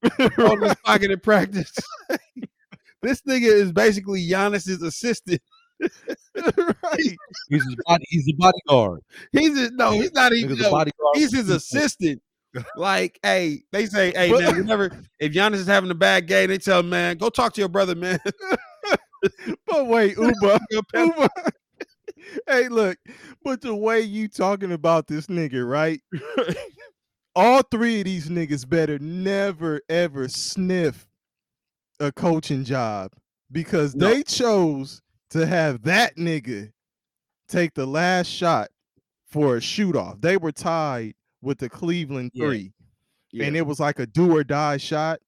[0.02, 0.38] Pocket.
[0.38, 1.72] on his pocket in practice.
[3.02, 5.40] this nigga is basically Giannis's assistant.
[5.80, 5.88] right.
[7.48, 8.04] He's his body.
[8.08, 9.00] He's the bodyguard.
[9.32, 10.50] He's a, no, he's not even.
[10.56, 11.16] Nigga's a no, bodyguard.
[11.16, 12.22] he's his assistant.
[12.76, 16.48] Like, hey, they say, hey, But- man, whenever if Giannis is having a bad game,
[16.48, 18.18] they tell him, man, go talk to your brother, man.
[19.66, 20.34] But wait, Uber,
[20.72, 21.28] Go pep- Uber.
[22.48, 22.98] hey, look,
[23.44, 26.00] but the way you talking about this nigga, right?
[27.34, 31.06] All three of these niggas better never ever sniff
[32.00, 33.12] a coaching job
[33.50, 34.08] because No.
[34.08, 36.72] they chose to have that nigga
[37.48, 38.68] take the last shot
[39.26, 40.20] for a shoot off.
[40.20, 42.46] They were tied with the Cleveland Yeah.
[42.46, 42.72] three.
[43.34, 43.46] Yeah.
[43.46, 45.18] and it was like a do or die shot.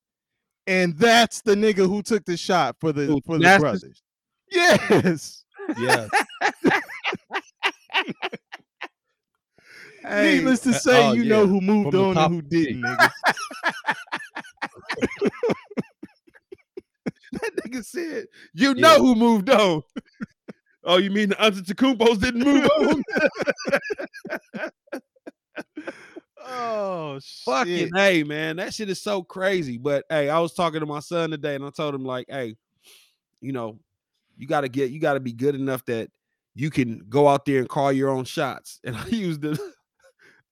[0.66, 4.02] And that's the nigga who took the shot for the Who, for the brothers.
[4.50, 5.44] Yes.
[5.78, 6.08] Yeah.
[10.06, 12.42] Hey, Needless to uh, say, oh, you know who moved from the on and who
[12.42, 13.10] didn't, nigga.
[17.32, 19.80] that nigga said, you know who moved on.
[20.84, 23.02] oh, you mean the Antetokounmpos didn't move on?
[26.44, 27.96] oh Fucking shit.
[27.96, 29.78] hey, man, that shit is so crazy.
[29.78, 32.56] But hey, I was talking to my son today, and I told him like, hey,
[33.40, 33.78] you know,
[34.36, 36.10] you got to get, you got to be good enough that
[36.54, 38.80] you can go out there and call your own shots.
[38.84, 39.58] And I used the,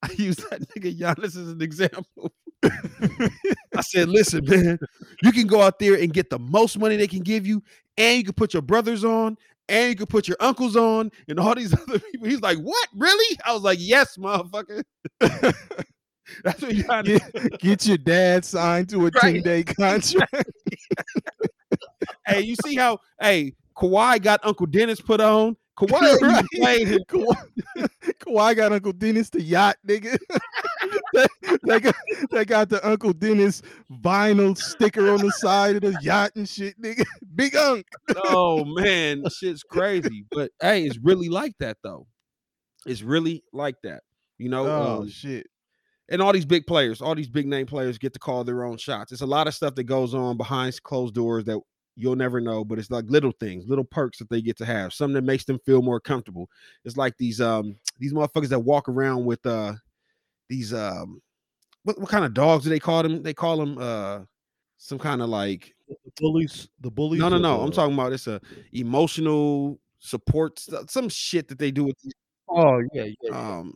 [0.02, 2.32] I used that nigga Giannis as an example.
[2.64, 4.78] I said, listen, man,
[5.22, 7.62] you can go out there and get the most money they can give you,
[7.96, 9.36] and you can put your brothers on,
[9.68, 12.28] and you can put your uncles on, and all these other people.
[12.28, 12.88] He's like, what?
[12.96, 13.38] Really?
[13.44, 14.82] I was like, yes, motherfucker.
[15.20, 17.32] That's what Giannis.
[17.32, 19.34] Get, get your dad signed to a Right.
[19.34, 20.52] 10 day contract.
[22.26, 25.56] hey, you see how hey Kawhi got Uncle Dennis put on?
[25.78, 26.44] Kawhi Right.
[26.54, 27.00] played him.
[27.08, 27.34] Kawhi,
[28.20, 30.18] Kawhi got Uncle Dennis the yacht, nigga.
[31.14, 31.26] they,
[31.66, 31.94] they got,
[32.30, 36.80] they got the Uncle Dennis vinyl sticker on the side of the yacht and shit,
[36.80, 37.04] nigga.
[37.34, 37.86] Big Unk.
[38.26, 40.24] Oh man, shit's crazy.
[40.30, 42.06] But hey, it's really like that though.
[42.86, 44.02] It's really like that.
[44.38, 45.46] You know, Oh um, shit.
[46.08, 48.76] and all these big players, all these big name players get to call their own
[48.76, 49.12] shots.
[49.12, 51.58] It's a lot of stuff that goes on behind closed doors that
[51.96, 54.92] you'll never know, but it's like little things, little perks that they get to have,
[54.92, 56.48] something that makes them feel more comfortable.
[56.84, 59.74] It's like these um these motherfuckers that walk around with uh
[60.48, 61.20] these um
[61.84, 63.22] what, what kind of dogs do they call them?
[63.22, 64.20] They call them uh
[64.78, 66.68] some kind of like The bullies.
[66.80, 67.20] The bullies.
[67.20, 67.60] no no no.
[67.62, 68.40] I'm talking about it's a
[68.72, 72.12] emotional support st- some shit that they do with these,
[72.48, 73.58] Oh yeah, yeah, yeah.
[73.58, 73.74] um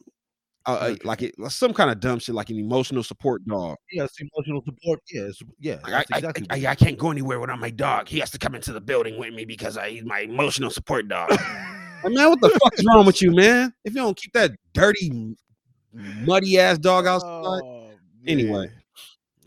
[0.67, 3.77] uh, uh, like it some kind of dumb shit like an emotional support dog.
[3.93, 4.05] yeah.
[4.05, 5.01] It's emotional support.
[5.13, 5.29] Yeah,
[5.61, 5.79] yeah.
[5.85, 6.47] Like, I, I- exactly.
[6.51, 8.09] I, what I, can't go anywhere without my dog.
[8.09, 11.09] He has to come into the building with me because I, he's my emotional support
[11.09, 11.31] dog.
[12.05, 13.73] Like, man, what the fuck is wrong with you, man?
[13.83, 15.35] If you don't keep that dirty,
[15.93, 17.27] muddy ass dog outside,
[17.65, 17.91] Oh,
[18.27, 18.71] Anyway.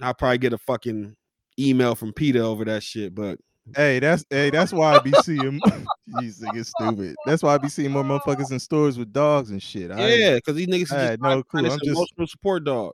[0.02, 1.16] I'll probably get a fucking
[1.60, 3.14] email from Peter over that shit.
[3.14, 3.40] But
[3.76, 5.62] Hey, that's hey, that's why I be seeing
[6.08, 7.16] these niggas stupid.
[7.26, 9.92] That's why I be seeing more motherfuckers in stores with dogs and shit.
[9.92, 11.62] I, yeah, because these niggas I just had no clue.
[11.62, 12.94] I'm just- emotional support dog.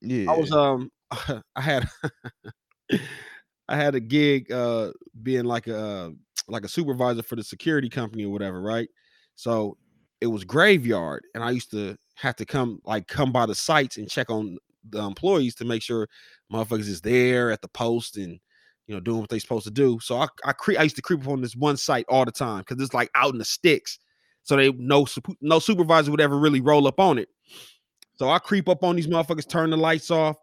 [0.00, 0.30] yeah.
[0.32, 0.90] I was um
[1.56, 1.88] I had
[3.68, 6.12] I had a gig uh being like a
[6.48, 8.88] like a supervisor for the security company or whatever, right?
[9.34, 9.76] So
[10.20, 13.98] it was graveyard and I used to have to come like come by the sites
[13.98, 14.56] and check on
[14.88, 16.08] the employees to make sure
[16.52, 18.40] motherfuckers is there at the post and
[18.88, 20.00] you know doing what they supposed to do.
[20.02, 22.32] So I I, cre- I used to creep up on this one site all the
[22.32, 24.00] time because it's like out in the sticks.
[24.42, 25.06] So they no
[25.40, 27.28] no supervisor would ever really roll up on it.
[28.16, 30.36] So I creep up on these motherfuckers, turn the lights off,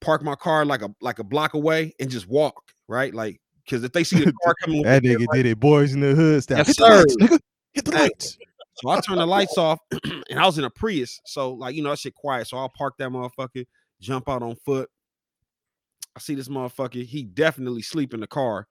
[0.00, 3.12] park my car like a like a block away, and just walk right.
[3.12, 6.14] Like because if they see the car coming, that nigga did it, boys in the
[6.14, 6.58] hood style.
[6.58, 7.38] Yes, Hit the lights, nigga.
[7.72, 8.38] Hit the lights.
[8.74, 9.80] So I turn the lights off,
[10.30, 12.46] and I was in a Prius, so like you know that shit quiet.
[12.46, 13.66] So I'll park that motherfucker,
[14.00, 14.88] jump out on foot.
[16.16, 17.04] I see this motherfucker.
[17.04, 18.66] He definitely sleep in the car,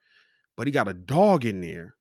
[0.57, 1.95] but he got a dog in there.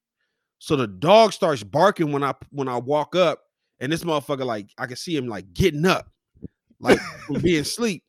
[0.59, 3.43] So the dog starts barking when I when I walk up,
[3.81, 6.11] and this motherfucker like I can see him like getting up,
[6.79, 6.99] like
[7.43, 8.03] being asleep.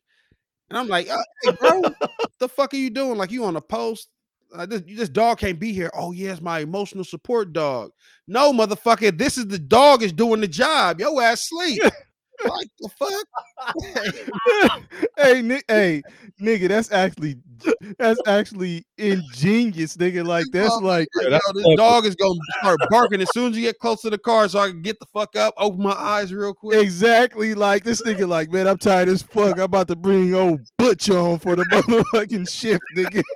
[0.69, 1.81] And I'm like, uh, hey, bro,
[2.39, 3.17] the fuck are you doing?
[3.17, 4.09] Like you on a post?
[4.53, 5.91] Uh, this, this dog can't be here.
[5.93, 7.91] Oh, yeah, it's my emotional support dog.
[8.27, 10.99] No, motherfucker, this is the dog is doing the job.
[10.99, 11.81] Yo ass sleep.
[12.45, 13.25] Like the fuck?
[15.17, 16.01] hey, ni- hey,
[16.41, 17.35] nigga, that's actually
[17.97, 20.25] that's actually ingenious, nigga.
[20.25, 23.79] Like that's like Yo, this dog is gonna start barking as soon as you get
[23.79, 26.53] close to the car, so I can get the fuck up, open my eyes real
[26.53, 26.81] quick.
[26.81, 28.27] exactly like this nigga.
[28.27, 29.57] Like, man, I'm tired as fuck.
[29.57, 33.21] I'm about to bring old Butch on for the motherfucking shift, nigga.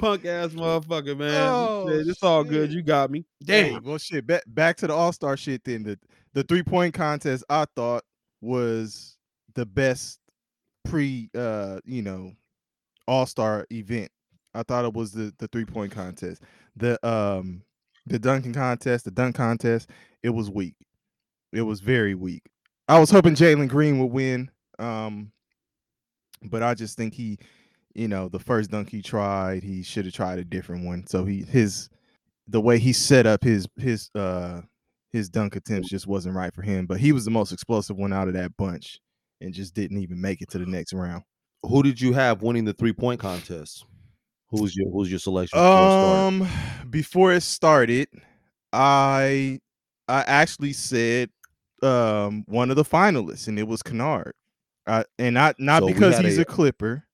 [0.00, 1.52] Punk ass motherfucker, man.
[1.52, 2.72] Oh, Shit, it's all good.
[2.72, 3.24] You got me.
[3.46, 3.84] Hey, Damn.
[3.84, 4.26] well, shit.
[4.26, 5.62] Back back to the All Star shit.
[5.64, 5.98] Then the
[6.32, 8.02] the three point contest I thought
[8.40, 9.16] was
[9.54, 10.18] the best
[10.84, 12.32] pre uh you know
[13.06, 14.10] All Star event.
[14.54, 16.42] I thought it was the the three point contest.
[16.76, 17.62] The um
[18.06, 19.90] the dunking contest, the dunk contest.
[20.22, 20.74] It was weak.
[21.52, 22.42] It was very weak.
[22.88, 24.50] I was hoping Jalen Green would win.
[24.78, 25.30] Um,
[26.42, 27.38] but I just think he,
[27.94, 31.06] you know, the first dunk he tried, he should have tried a different one.
[31.06, 31.88] So he his
[32.48, 34.62] the way he set up his his uh
[35.12, 36.86] his dunk attempts just wasn't right for him.
[36.86, 39.00] But he was the most explosive one out of that bunch
[39.40, 41.24] and just didn't even make it to the next round.
[41.62, 43.84] Who did you have winning the three point contest?
[44.50, 45.58] Who was your who was your selection?
[45.58, 46.24] before it started?
[46.26, 48.08] Um before it started,
[48.72, 49.60] I
[50.08, 51.30] I actually said
[51.82, 54.34] um one of the finalists and it was Kennard.
[54.86, 57.04] Uh, and not not So because he's a- a clipper.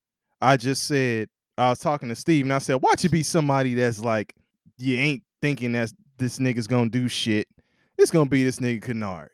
[0.47, 1.29] I just said
[1.59, 4.33] I was talking to Steve and I said, watch it be somebody that's like
[4.79, 7.49] you ain't thinking that this nigga's gonna do shit.
[7.99, 9.31] It's gonna be this nigga Kennard.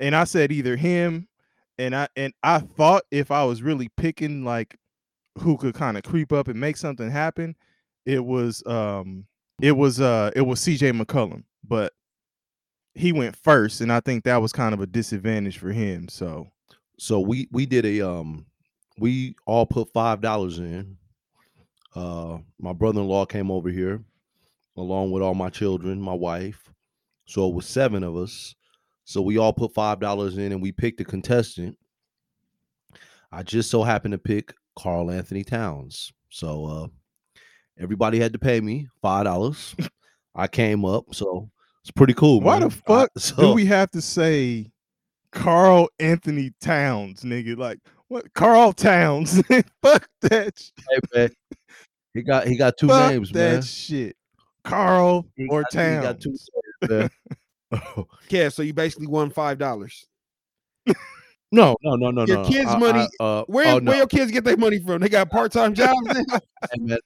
[0.00, 1.28] And I said either him
[1.78, 4.76] and I and I thought if I was really picking like
[5.38, 7.54] who could kind of creep up and make something happen,
[8.04, 9.26] it was um
[9.62, 11.92] it was uh it was CJ McCollum, but
[12.94, 16.08] he went first, and I think that was kind of a disadvantage for him.
[16.08, 16.48] So
[16.98, 18.46] So we we did a um
[18.98, 20.96] we all put five dollars in.
[21.94, 24.02] Uh my brother-in-law came over here
[24.76, 26.70] along with all my children, my wife.
[27.26, 28.54] So it was seven of us.
[29.04, 31.76] So we all put five dollars in and we picked a contestant.
[33.32, 36.12] I just so happened to pick Karl-Anthony Towns.
[36.30, 36.86] So uh
[37.78, 39.74] everybody had to pay me five dollars.
[40.34, 41.50] I came up, so
[41.82, 42.40] it's pretty cool.
[42.40, 42.68] why man.
[42.68, 44.70] the I- fuck do we have to say
[45.32, 47.56] Carl Anthony Towns, nigga?
[47.56, 47.78] Like
[48.08, 48.32] what?
[48.34, 49.42] Karl Towns?
[49.82, 50.58] fuck that.
[50.58, 51.30] sh- Hey, man,
[52.14, 53.62] he got he got two fuck names, that man.
[53.62, 54.16] shit.
[54.64, 56.02] Karl He or got- he Towns?
[56.04, 56.50] got two names,
[56.90, 57.10] man.
[58.30, 60.06] Yeah, so you basically won five dollars.
[61.52, 62.44] no, no, no, no, Your no.
[62.48, 63.90] kids' I- money- I, uh, Where oh, no.
[63.90, 65.00] where your kids get their money from?
[65.00, 65.96] They got part time jobs.
[66.08, 66.22] Hey,
[66.78, 66.98] man,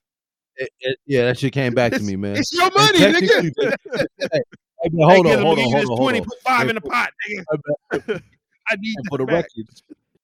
[0.56, 2.36] it- it- yeah, that shit came back to me, man.
[2.36, 3.28] it's your money, nigga.
[3.28, 6.24] hey, hey, man, Hey, hold get on, hold on, hold on, 20, hold on.
[6.24, 8.22] Put five Hey, in the pot, nigga.
[8.68, 9.46] I need And for the back.
[9.56, 9.66] record,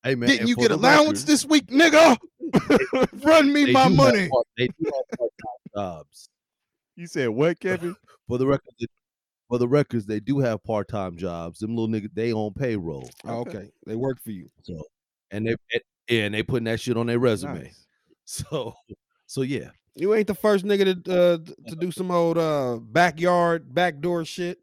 [0.02, 2.16] hey man, Didn't you get allowance record, this week, nigga?
[3.24, 4.28] Run me my do have money.
[4.28, 6.28] part- they do have part-time jobs.
[6.96, 7.94] You said what, Kevin?
[8.28, 8.72] For the record,
[9.48, 11.60] for the records, they do have part-time jobs.
[11.60, 13.08] Them little niggas, they on payroll.
[13.24, 14.48] Oh, okay, they work for you.
[14.62, 14.82] So,
[15.30, 15.56] and they
[16.08, 17.64] yeah, and they putting that shit on their resume.
[17.64, 17.84] Nice.
[18.30, 18.74] So,
[19.26, 19.70] so yeah.
[19.94, 24.58] You ain't the first nigga to uh, to do some old uh backyard backdoor shit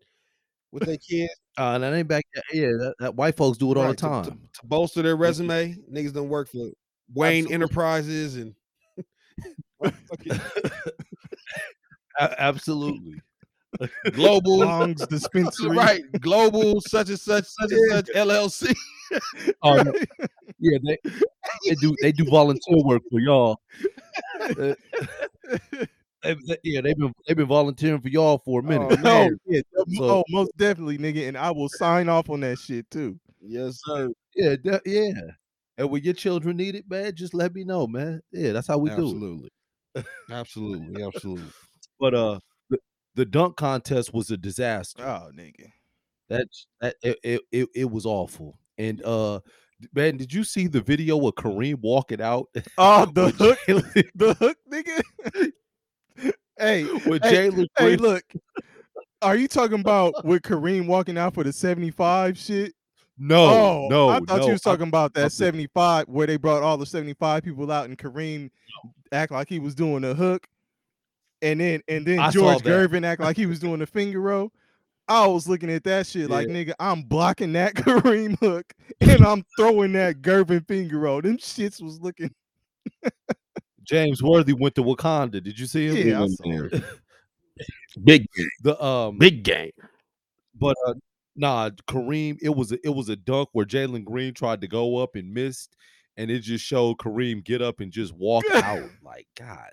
[0.72, 1.34] with their kids.
[1.58, 2.26] Uh, that ain't back.
[2.54, 4.24] Yeah, that, that white folks do it all the Right, to- time.
[4.26, 5.76] to, to bolster their resume.
[5.92, 6.70] Niggas done work for
[7.14, 7.54] Wayne Absolutely.
[7.54, 8.56] Enterprises and
[12.40, 13.22] absolutely.
[14.12, 15.76] global Longs dispensary.
[15.76, 18.76] right global such and such such and such LLC.
[19.62, 19.94] Oh, no.
[20.60, 20.98] yeah, they,
[21.68, 23.60] they do they do volunteer work for y'all.
[26.26, 29.00] They- they- yeah, they've been they've been volunteering for y'all for a minute.
[29.06, 29.62] Oh, Oh, yeah,
[29.98, 33.20] So- oh, most definitely, nigga, and I will sign off on that shit too.
[33.42, 34.10] Yes, sir.
[34.36, 35.12] Yeah, de- yeah.
[35.78, 38.22] And when your children need it, man, just let me know, man.
[38.32, 39.00] Yeah, that's how we do it.
[39.00, 39.50] absolutely.
[40.32, 41.04] absolutely.
[41.04, 41.52] Absolutely.
[42.00, 42.80] But uh, the,
[43.16, 45.04] the dunk contest was a disaster.
[45.04, 45.68] Oh, nigga.
[46.30, 46.48] That
[46.82, 48.58] that it, it it it was awful.
[48.78, 49.42] And uh,
[49.94, 52.48] man, did you see the video of Kareem walking out?
[52.78, 53.60] Oh, the hook,
[54.16, 55.52] the hook, nigga.
[56.58, 58.24] Hey, with hey, Jalen hey, look.
[59.22, 62.74] Are you talking about with Kareem walking out for the 75 shit?
[63.18, 64.46] No, oh, no, I thought no.
[64.48, 67.86] you was talking about that I'm- 75 where they brought all the 75 people out
[67.88, 68.50] and Kareem
[69.12, 70.48] act like he was doing a hook.
[71.42, 72.64] And then and then I George.
[72.64, 74.52] Gervin act like he was doing a finger roll.
[75.08, 79.44] I was looking at that shit like, nigga, I'm blocking that Kareem hook and I'm
[79.58, 81.22] throwing that Gervin finger roll.
[81.22, 82.34] Them shits was looking.
[83.86, 85.44] James Worthy went to Wakanda.
[85.44, 86.08] Did you see him?
[86.08, 86.66] Yeah, I went saw there.
[86.66, 86.84] it.
[88.04, 88.26] Big
[88.62, 89.72] The um, big game.
[90.60, 90.94] but uh,
[91.38, 92.38] nah, Kareem.
[92.42, 95.34] It was a, it was a dunk where Jalen Green tried to go up and
[95.34, 95.78] missed,
[96.18, 98.90] and it just showed Kareem get up and just walk out.
[99.02, 99.72] Like God,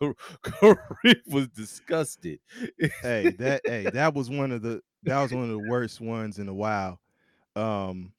[0.42, 2.40] Kareem was disgusted.
[3.02, 6.40] hey, that hey, that was one of the That was one of the worst ones
[6.40, 6.98] in a while.
[7.54, 8.12] Um,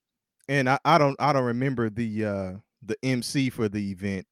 [0.47, 2.53] and I, I don't I don't remember the uh
[2.84, 4.26] the MC for the event,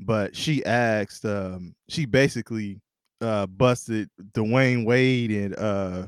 [0.00, 2.80] but she asked um she basically
[3.20, 6.06] uh busted Dwyane Wade and uh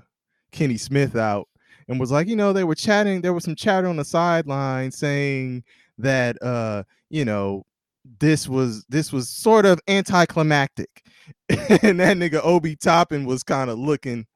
[0.52, 1.48] Kenny Smith out
[1.90, 4.92] and was like, you know, they were chatting, there was some chatter on the sideline
[4.92, 5.64] saying
[5.98, 7.64] that uh, you know,
[8.20, 11.02] this was this was sort of anticlimactic.
[11.48, 14.26] and that nigga Obi Toppin was kind of looking,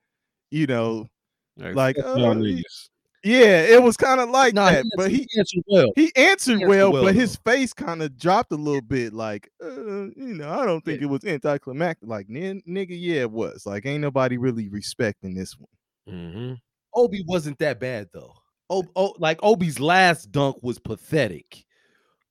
[0.50, 1.08] you know,
[1.56, 2.88] like uh, niggas.
[3.24, 5.92] Yeah, it was kind of like Nah, that, he but he answered well.
[5.96, 9.50] he answered answered well, well, but his face kind of dropped a little bit, like,
[9.62, 12.08] uh, you know, I don't think it was anticlimactic.
[12.08, 13.64] Like, "Nin- nigga, yeah, it was.
[13.66, 16.14] Like, ain't nobody really respecting this one.
[16.14, 16.58] Mhm.
[16.94, 18.34] Obi wasn't that bad though.
[18.70, 21.64] Oh, oh, like Obi's last dunk was pathetic,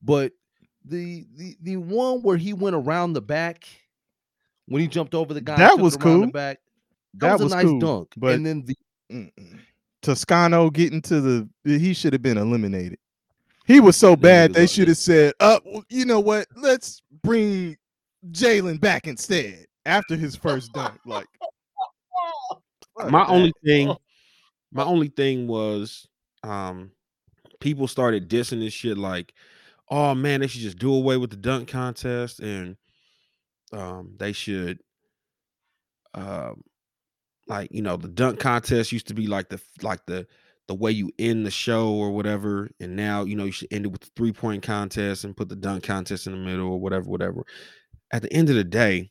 [0.02, 0.32] but
[0.86, 3.66] the the the one where he went around the back
[4.68, 6.32] when he jumped over the guy, That was around the cool.
[6.32, 6.60] back.
[7.16, 8.14] That, That, was, was a nice cool, dunk.
[8.18, 8.76] but and then the
[9.12, 9.60] mm-mm.
[10.04, 13.00] Toscano getting to the, he should have been eliminated.
[13.66, 16.48] He was so bad they should have said, "Uh, you know what?
[16.56, 17.78] Let's bring
[18.32, 21.28] Jalen back instead." After his first dunk, like
[23.10, 23.94] my only thing
[24.72, 26.08] my only thing was
[26.44, 26.92] um
[27.60, 29.34] people started dissing this shit like
[29.90, 32.76] oh man they should just do away with the dunk contest and
[33.72, 34.80] um they should
[36.14, 36.62] um
[37.48, 40.26] like you know the dunk contest used to be like the like the
[40.68, 43.86] the way you end the show or whatever and now you know you should end
[43.86, 46.80] it with the three point contest and put the dunk contest in the middle or
[46.80, 47.44] whatever whatever
[48.12, 49.10] at the end of the day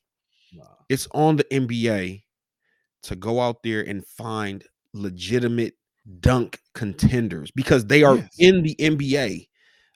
[0.88, 2.24] it's on the NBA
[3.04, 5.74] to go out there and find legitimate
[6.20, 8.34] dunk contenders because they are Yes.
[8.38, 9.48] in the NBA.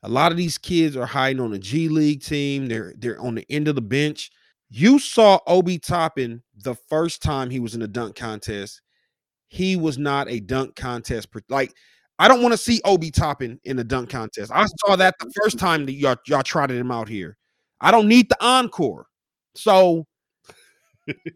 [0.03, 2.66] A lot of these kids are hiding on a G League team.
[2.66, 4.30] They're they're on the end of the bench.
[4.68, 8.80] You saw Obi Toppin the first time he was in a dunk contest.
[9.48, 11.28] He was not a dunk contest.
[11.48, 11.72] Like
[12.18, 14.50] I don't want to see Obi Toppin in a dunk contest.
[14.52, 17.36] I saw that the first time that y'all y'all trotted him out here.
[17.80, 19.06] I don't need the encore.
[19.54, 20.06] So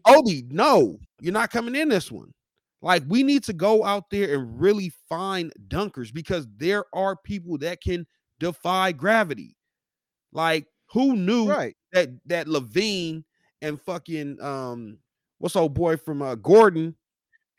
[0.05, 2.33] Obi, no, you're not coming in this one.
[2.81, 7.57] Like we need to go out there and really find dunkers because there are people
[7.59, 8.07] that can
[8.39, 9.55] defy gravity.
[10.33, 11.75] Like who knew right.
[11.93, 13.23] that that LaVine
[13.61, 14.97] and fucking um
[15.39, 16.95] what's old boy from uh Gordon,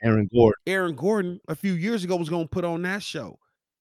[0.02, 0.60] Aaron Gordon.
[0.66, 3.38] Aaron Gordon a few years ago was gonna put on that show.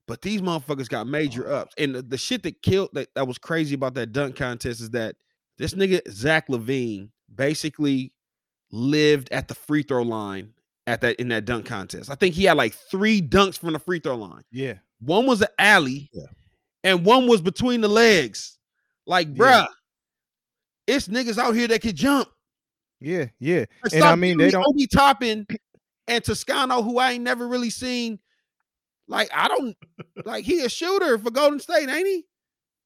[0.08, 1.74] But these motherfuckers got major ups.
[1.78, 4.90] And the, the shit that killed that, that was crazy about that dunk contest is
[4.90, 5.16] that
[5.58, 8.12] this nigga Zach LaVine basically
[8.72, 10.54] lived at the free throw line
[10.88, 12.10] at that in that dunk contest.
[12.10, 14.42] I think he had like three dunks from the free throw line.
[14.52, 14.76] Yeah.
[15.00, 16.26] One was an alley, Yeah.
[16.84, 18.58] and one was between the legs.
[19.06, 19.44] Like, Yeah.
[19.44, 19.68] bruh,
[20.88, 22.30] it's niggas out here that can jump.
[23.00, 23.26] Yeah.
[23.40, 23.66] Yeah.
[23.84, 24.66] Like, And I mean, they don't.
[24.68, 25.48] Obi Toppin
[26.08, 28.20] and Toscano, who I ain't never really seen.
[29.08, 29.76] Like, I don't
[30.24, 32.26] like he a shooter for Golden State, ain't he?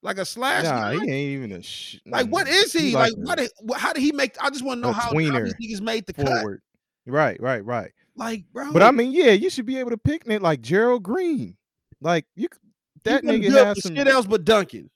[0.02, 0.64] Like a slash.
[0.64, 0.94] Nah, guy?
[0.94, 1.62] he ain't even a.
[1.62, 2.94] Sh- like, what mm, he?
[2.94, 4.36] Like, like a why did, how did he make?
[4.42, 6.28] I just want to know how, how these niggas made the cut.
[6.28, 6.62] forward.
[7.06, 7.40] Right.
[7.42, 7.64] Right.
[7.64, 7.92] Right.
[8.16, 8.72] Like, bro.
[8.72, 11.58] But I mean, yeah, you should be able to pick it like Gerald Green.
[12.02, 12.48] Like you,
[13.04, 13.96] that nigga has some.
[13.96, 14.90] shit else but dunking.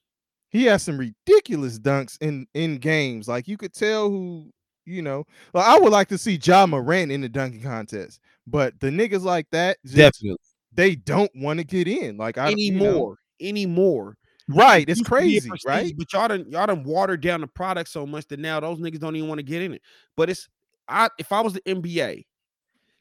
[0.50, 3.28] He has some ridiculous dunks in in games.
[3.28, 4.50] Like you could tell who
[4.84, 5.24] you know.
[5.54, 9.22] Well, I would like to see Ja Morant in the dunking contest, but the niggas
[9.22, 10.38] like that, just, Definitely.
[10.72, 12.16] they don't want to get in.
[12.16, 13.16] Like I you know- anymore.
[13.40, 14.16] Anymore.
[14.48, 14.88] Right?
[14.88, 15.94] It's used to be a crazy, right?
[15.96, 18.98] But y'all done y'all done watered down the product so much that now those niggas
[18.98, 19.82] don't even want to get in it.
[20.16, 20.48] But it's
[20.88, 22.24] I if I was the NBA,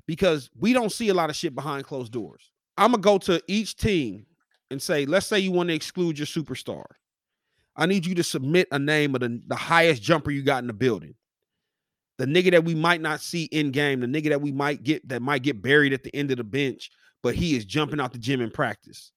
[0.05, 2.51] because we don't see a lot of shit behind closed doors.
[2.77, 4.27] I'm gonna go to each team
[4.69, 6.85] and say, let's say you want to exclude your superstar.
[7.75, 10.67] I need you to submit a name of the, the highest jumper you got in
[10.67, 11.15] the building.
[12.17, 15.07] The nigga that we might not see in game, the nigga that we might get
[15.07, 16.89] that might get buried at the end of the bench,
[17.23, 19.11] but he is jumping out the gym in practice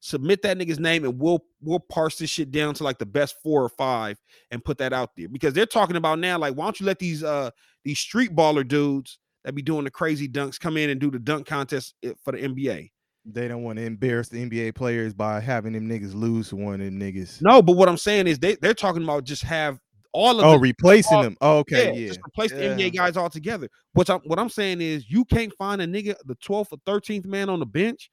[0.00, 3.34] submit that nigga's name and we'll we'll parse this shit down to like the best
[3.42, 4.16] four or five
[4.50, 6.98] and put that out there because they're talking about now like why don't you let
[6.98, 7.50] these uh
[7.82, 11.20] these street baller dudes that be doing the crazy dunks come in and do the
[11.20, 11.94] dunk contest
[12.24, 12.90] for the NBA.
[13.28, 16.80] They don't want to embarrass the NBA players by having them niggas lose one of
[16.80, 17.42] them niggas.
[17.42, 19.80] No, but what I'm saying is they they're talking about just have
[20.12, 21.36] all of Oh, the replacing all- them.
[21.40, 22.06] Oh, okay, yeah, yeah.
[22.08, 23.68] just replace the NBA guys altogether.
[23.94, 27.26] What I'm what I'm saying is you can't find a nigga the 12th or 13th
[27.26, 28.10] man on the bench.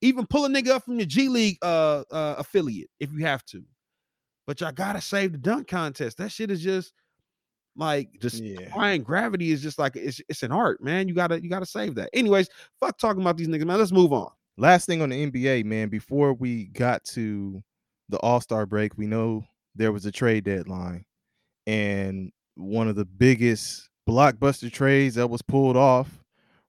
[0.00, 3.44] Even pull a nigga up from the G League uh, uh affiliate if you have
[3.46, 3.62] to.
[4.46, 6.18] But y'all gotta save the dunk contest.
[6.18, 6.92] That shit is just
[7.76, 8.56] like just Yeah.
[8.60, 11.08] defying gravity is just like it's it's an art, man.
[11.08, 12.10] You gotta you gotta save that.
[12.12, 12.48] Anyways,
[12.80, 13.78] fuck talking about these niggas, man.
[13.78, 14.30] Let's move on.
[14.62, 17.60] Last thing on the NBA, man, before we got to
[18.08, 19.44] the All Star break, we know
[19.74, 21.04] there was a trade deadline.
[21.66, 26.22] And one of the biggest blockbuster trades that was pulled off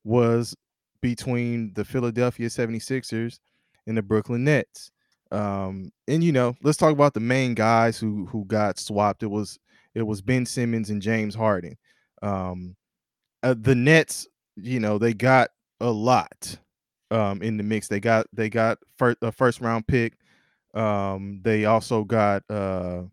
[0.03, 0.55] was
[1.03, 3.37] between the Philadelphia 76ers
[3.85, 4.89] and the Brooklyn Nets.
[5.31, 9.21] Um, and you know, let's talk about the main guys who who got swapped.
[9.21, 9.59] It was
[9.93, 11.77] it was Ben Simmons and James Harden.
[12.23, 12.75] Um,
[13.43, 16.57] uh, the Nets, you know, they got a lot
[17.14, 17.88] um, in the mix.
[17.88, 20.14] They got they got first a first round pick.
[20.74, 23.03] Um, they also got uh,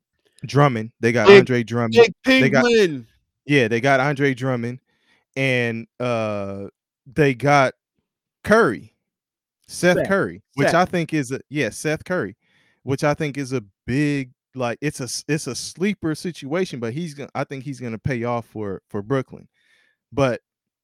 [0.46, 0.92] Drummond.
[1.00, 1.92] They got Big- Andre Drummond.
[1.94, 2.64] Jake They got-
[3.46, 4.80] Yeah, they got Andre Drummond,
[5.36, 6.68] and uh,
[7.06, 7.74] they got
[8.44, 8.94] Curry,
[9.68, 10.08] Seth, Seth.
[10.08, 10.74] Curry, which Seth.
[10.74, 12.36] I think is a yeah Seth Curry,
[12.84, 17.14] which I think is a big like it's a it's a sleeper situation, but he's
[17.14, 19.48] gonna I think he's gonna pay off for for Brooklyn.
[20.12, 20.40] But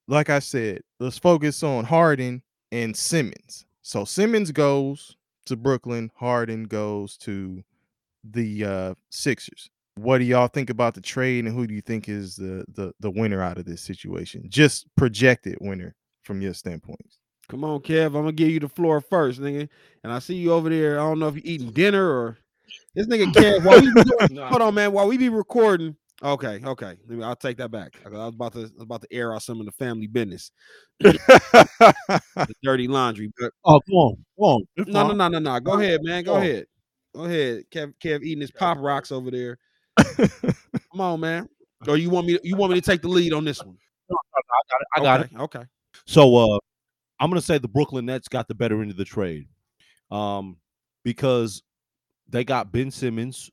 [0.09, 2.43] like I said, let's focus on Harden
[2.73, 3.65] and Simmons.
[3.83, 7.63] So Simmons goes to Brooklyn, Harden goes to
[8.25, 9.71] the uh Sixers.
[9.97, 12.93] What do y'all think about the trade and who do you think is the the
[13.01, 14.45] the winner out of this situation?
[14.49, 17.01] Just projected winner from your standpoint.
[17.49, 18.07] Come on, Kev.
[18.07, 19.69] I'm gonna give you the floor first, nigga.
[20.03, 20.99] And I see you over there.
[20.99, 22.39] I don't know if you're eating dinner or
[22.97, 23.65] this nigga Kev.
[23.65, 24.49] While we doing, Nah.
[24.49, 24.91] hold on, man.
[24.93, 26.97] While we be recording, okay, okay.
[27.09, 27.95] Let me, I'll take that back.
[28.05, 30.51] I was about to, I was about to air out some of the family business,
[31.01, 33.31] the dirty laundry.
[33.39, 34.63] But Oh, come on, go on.
[34.77, 35.61] It's no, no, no, no, no.
[35.61, 36.25] Go ahead, man.
[36.25, 36.37] Go Oh.
[36.37, 36.67] ahead.
[37.15, 37.65] Go ahead.
[37.71, 39.59] Kev, Kev eating his pop rocks over there.
[39.97, 41.49] Come on, man.
[41.89, 42.39] Or you want me?
[42.43, 43.77] You want me to take the lead on this one?
[44.11, 45.31] No, no, no, I got it.
[45.35, 45.67] okay, Okay.
[46.07, 46.59] So uh
[47.19, 49.47] I'm gonna say the Brooklyn Nets got the better end of the trade.
[50.11, 50.59] Um
[51.05, 51.63] because
[52.29, 53.51] they got Ben Simmons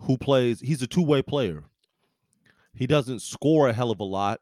[0.00, 1.64] who plays he's a two-way player.
[2.74, 4.40] He doesn't score a hell of a lot,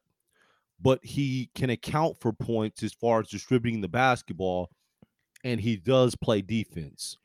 [0.81, 4.71] but he can account for points as far as distributing the basketball
[5.45, 7.17] and he does play defense.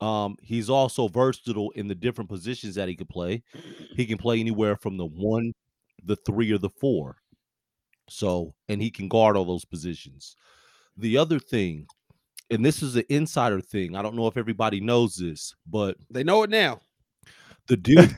[0.00, 3.42] Um, he's also versatile in the different positions that he could play.
[3.96, 5.52] He can play anywhere from the one,
[6.04, 7.16] the three, or the four.
[8.08, 10.36] So, and he can guard all those positions.
[10.96, 11.86] The other thing,
[12.50, 16.24] and this is an insider thing, I don't know if everybody knows this, but They
[16.24, 16.80] know it now.
[17.68, 18.16] the dude.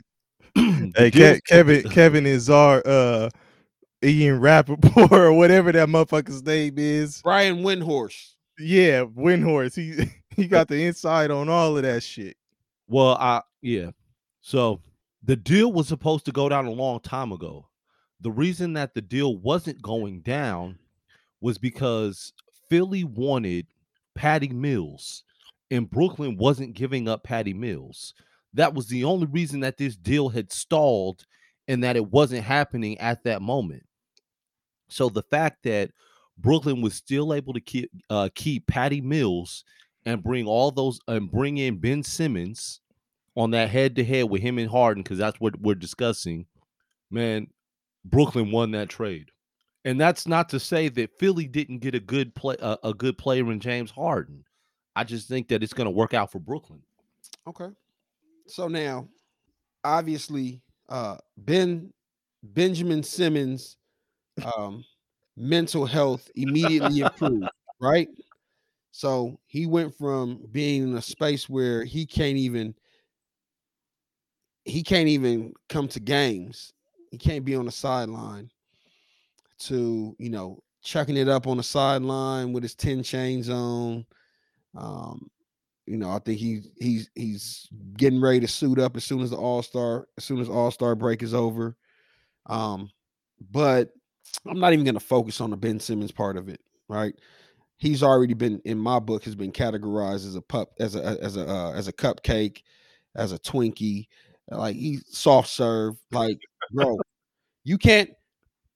[0.95, 3.29] Hey, Ke- Kevin, Kevin is our uh
[4.03, 7.21] Ian Rapoport or whatever that motherfucker's name is.
[7.21, 8.33] Brian Windhorst.
[8.59, 9.75] Yeah, Windhorst.
[9.75, 12.37] He he got the inside on all of that shit.
[12.87, 13.91] Well, I yeah.
[14.41, 14.81] So
[15.23, 17.67] the deal was supposed to go down a long time ago.
[18.21, 20.77] The reason that the deal wasn't going down
[21.41, 22.33] was because
[22.69, 23.67] Philly wanted
[24.15, 25.23] Patty Mills
[25.71, 28.13] and Brooklyn wasn't giving up Patty Mills.
[28.55, 31.25] That was the only reason that this deal had stalled
[31.67, 33.83] and that it wasn't happening at that moment.
[34.87, 35.91] So the fact that
[36.37, 39.63] Brooklyn was still able to keep uh, keep Patty Mills
[40.05, 42.81] and bring all those and bring in Ben Simmons
[43.35, 46.45] on that head to head with him and Harden because that's what we're discussing.
[47.09, 47.47] Man,
[48.03, 49.31] Brooklyn won that trade,
[49.83, 53.17] and that's not to say that Philly didn't get a good play a, a good
[53.17, 54.43] player in James Harden.
[54.95, 56.81] I just think that it's going to work out for Brooklyn.
[57.47, 57.69] Okay.
[58.47, 59.09] So now,
[59.83, 61.93] obviously, uh Ben
[62.43, 63.77] Benjamin Simmons
[64.43, 64.85] um
[65.37, 68.09] mental health immediately improved, right?
[68.91, 72.75] So he went from being in a space where he can't even
[74.65, 76.73] he can't even come to games.
[77.11, 78.51] He can't be on the sideline
[79.59, 84.05] to, you know, chucking it up on the sideline with his 10 chains on.
[84.75, 85.29] Um,
[85.85, 87.67] you know, I think he he's he's
[87.97, 90.71] getting ready to suit up as soon as the All Star as soon as All
[90.71, 91.75] Star break is over.
[92.47, 92.91] Um,
[93.51, 93.91] but
[94.47, 96.59] I'm not even going to focus on the Ben Simmons part of it.
[96.87, 97.13] Right,
[97.77, 101.37] he's already been in my book has been categorized as a pup as a as
[101.37, 102.61] a uh, as a cupcake,
[103.15, 104.07] as a Twinkie,
[104.49, 105.95] like he soft serve.
[106.11, 106.39] Like,
[106.71, 106.97] bro,
[107.63, 108.09] you can't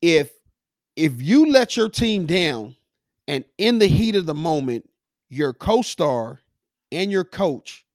[0.01, 0.32] if
[0.95, 2.76] if you let your team down
[3.28, 4.89] and in the heat of the moment,
[5.30, 6.39] your co-star
[6.92, 7.86] and your coach,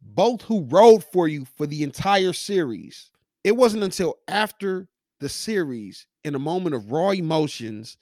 [0.00, 3.10] both who rode for you for the entire series.
[3.42, 4.88] It wasn't until after
[5.20, 7.98] the series, in a moment of raw emotions,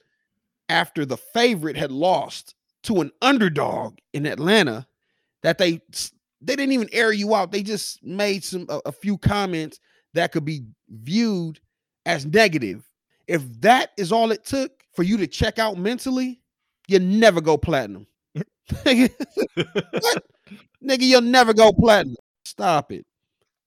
[0.69, 2.55] after the favorite had lost
[2.85, 4.87] to an underdog in Atlanta,
[5.43, 5.81] that they
[6.41, 7.53] they didn't even air you out.
[7.53, 9.79] They just made some a, a few comments
[10.15, 11.61] that could be viewed
[12.07, 12.85] as negative.
[13.29, 16.41] If that is all it took for you to check out mentally,
[16.89, 18.07] you never go platinum.
[18.87, 19.09] Nigga,
[20.83, 22.17] you'll never go platinum.
[22.45, 23.07] Stop it.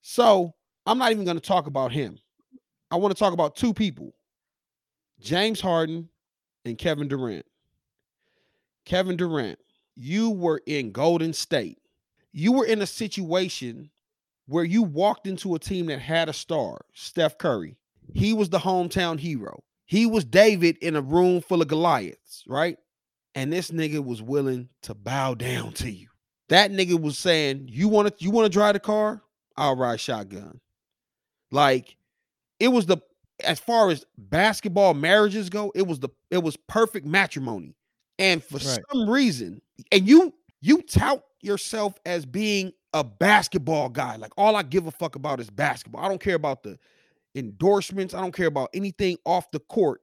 [0.02, 0.52] So
[0.86, 2.18] I'm not even going to talk about him.
[2.90, 4.14] I want to talk about two people
[5.20, 6.08] James Harden
[6.64, 7.46] and Kevin Durant.
[8.84, 9.58] Kevin Durant,
[9.96, 11.78] you were in Golden State.
[12.32, 13.90] You were in a situation
[14.46, 17.76] where you walked into a team that had a star, Steph Curry.
[18.14, 19.62] He was the hometown hero.
[19.86, 22.78] He was David in a room full of Goliaths, right?
[23.36, 26.08] And this nigga was willing to bow down to you.
[26.48, 29.22] That nigga was saying, "You want to you want to drive the car?
[29.56, 30.60] I'll ride shotgun."
[31.50, 31.96] Like
[32.60, 32.98] it was the
[33.44, 37.76] as far as basketball marriages go, it was the it was perfect matrimony.
[38.18, 38.80] And for Right.
[38.92, 39.60] some reason,
[39.92, 44.16] and you you tout yourself as being a basketball guy.
[44.16, 46.04] Like all I give a fuck about is basketball.
[46.04, 46.78] I don't care about the
[47.34, 48.14] endorsements.
[48.14, 50.02] I don't care about anything off the court.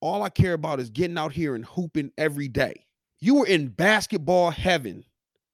[0.00, 2.86] All I care about is getting out here and hooping every day.
[3.20, 5.04] You were in basketball heaven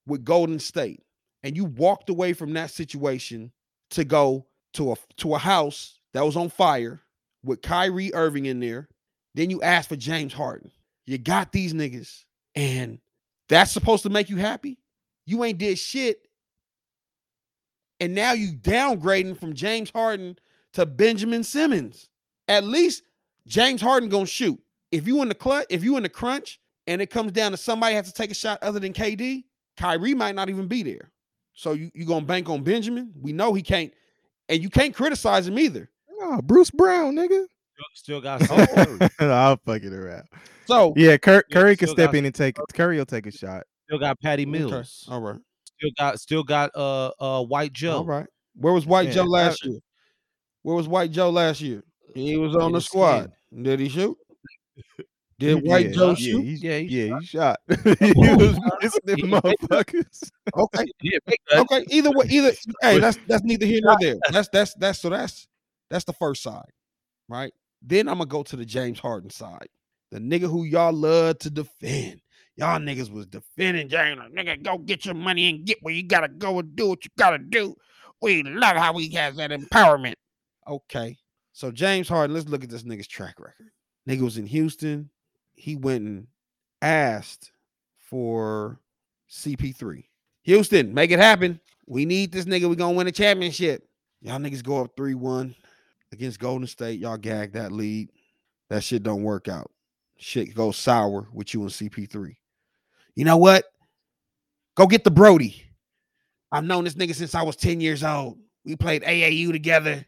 [0.07, 1.03] with Golden State,
[1.42, 3.53] and you walked away from that situation
[3.90, 7.01] to go to a to a house that was on fire
[7.44, 8.88] with Kyrie Irving in there.
[9.34, 10.70] Then you asked for James Harden.
[11.07, 12.24] You got these niggas,
[12.55, 13.01] and
[13.49, 14.78] that's supposed to make you happy.
[15.26, 16.28] You ain't did shit,
[18.01, 20.38] and now you downgrading from James Harden
[20.74, 22.09] to Benjamin Simmons.
[22.49, 23.03] At least
[23.47, 24.59] James Harden gonna shoot.
[24.92, 27.57] If you in the clutch, if you in the crunch, and it comes down to
[27.57, 29.44] somebody has to take a shot other than KD,
[29.76, 31.11] Kyrie might not even be there.
[31.55, 33.12] So you you gonna bank on Benjamin?
[33.20, 33.92] We know he can't,
[34.49, 35.90] and you can't criticize him either.
[36.20, 37.47] Oh, Bruce Brown, nigga.
[37.94, 40.24] Still got Steph I'll fucking around.
[40.66, 43.64] So Yeah, Cur- Curry can step got- in and take Curry will take a shot.
[43.86, 45.07] Still got Patty okay, Mills.
[45.11, 45.38] all right,
[45.78, 47.99] Still got still got uh uh White Joe.
[47.99, 48.26] all right.
[48.55, 49.78] Where was White Yeah, Joe last year?
[50.62, 51.82] Where was White Joe last year?
[52.17, 53.33] He was on the the squad.
[53.62, 54.17] Did he shoot?
[55.39, 56.43] Did White yeah, Joe yeah, shoot?
[56.43, 57.59] He, Yeah, he yeah, shot.
[57.69, 57.99] he shot.
[57.99, 60.31] he was missing them motherfuckers.
[60.57, 61.19] Okay, Yeah,
[61.53, 61.85] okay.
[61.91, 64.17] Either way, either hey, that's that's neither here nor there.
[64.31, 65.47] That's that's that's so that's
[65.91, 66.71] that's the first side,
[67.29, 67.53] right?
[67.83, 69.69] Then I'm gonna go to the James Harden side,
[70.11, 72.23] the nigga who y'all love to defend.
[72.57, 74.19] Y'all niggas was defending James.
[74.19, 77.05] like, Nigga, go get your money and get where you gotta go and do what
[77.05, 77.75] you gotta do.
[78.23, 80.14] We love how he has that empowerment.
[80.67, 81.19] Okay,
[81.57, 83.70] so James Harden, let's look at this nigga's track record.
[84.07, 85.09] Nigga was in Houston.
[85.54, 86.26] He went and
[86.82, 87.50] asked
[87.96, 88.78] for
[89.30, 90.04] CP3.
[90.42, 91.59] Houston, make it happen.
[91.86, 92.68] We need this nigga.
[92.68, 93.88] We gonna win a championship.
[94.20, 95.54] Y'all niggas go up 3-1
[96.12, 97.00] against Golden State.
[97.00, 98.11] Y'all gag that lead.
[98.68, 99.70] That shit don't work out.
[100.18, 102.36] Shit goes sour with you and CP3.
[103.14, 103.64] You know what?
[104.74, 105.64] Go get the Brodie.
[106.52, 108.36] I've known this nigga since I was 10 years old.
[108.62, 110.04] We played AAU together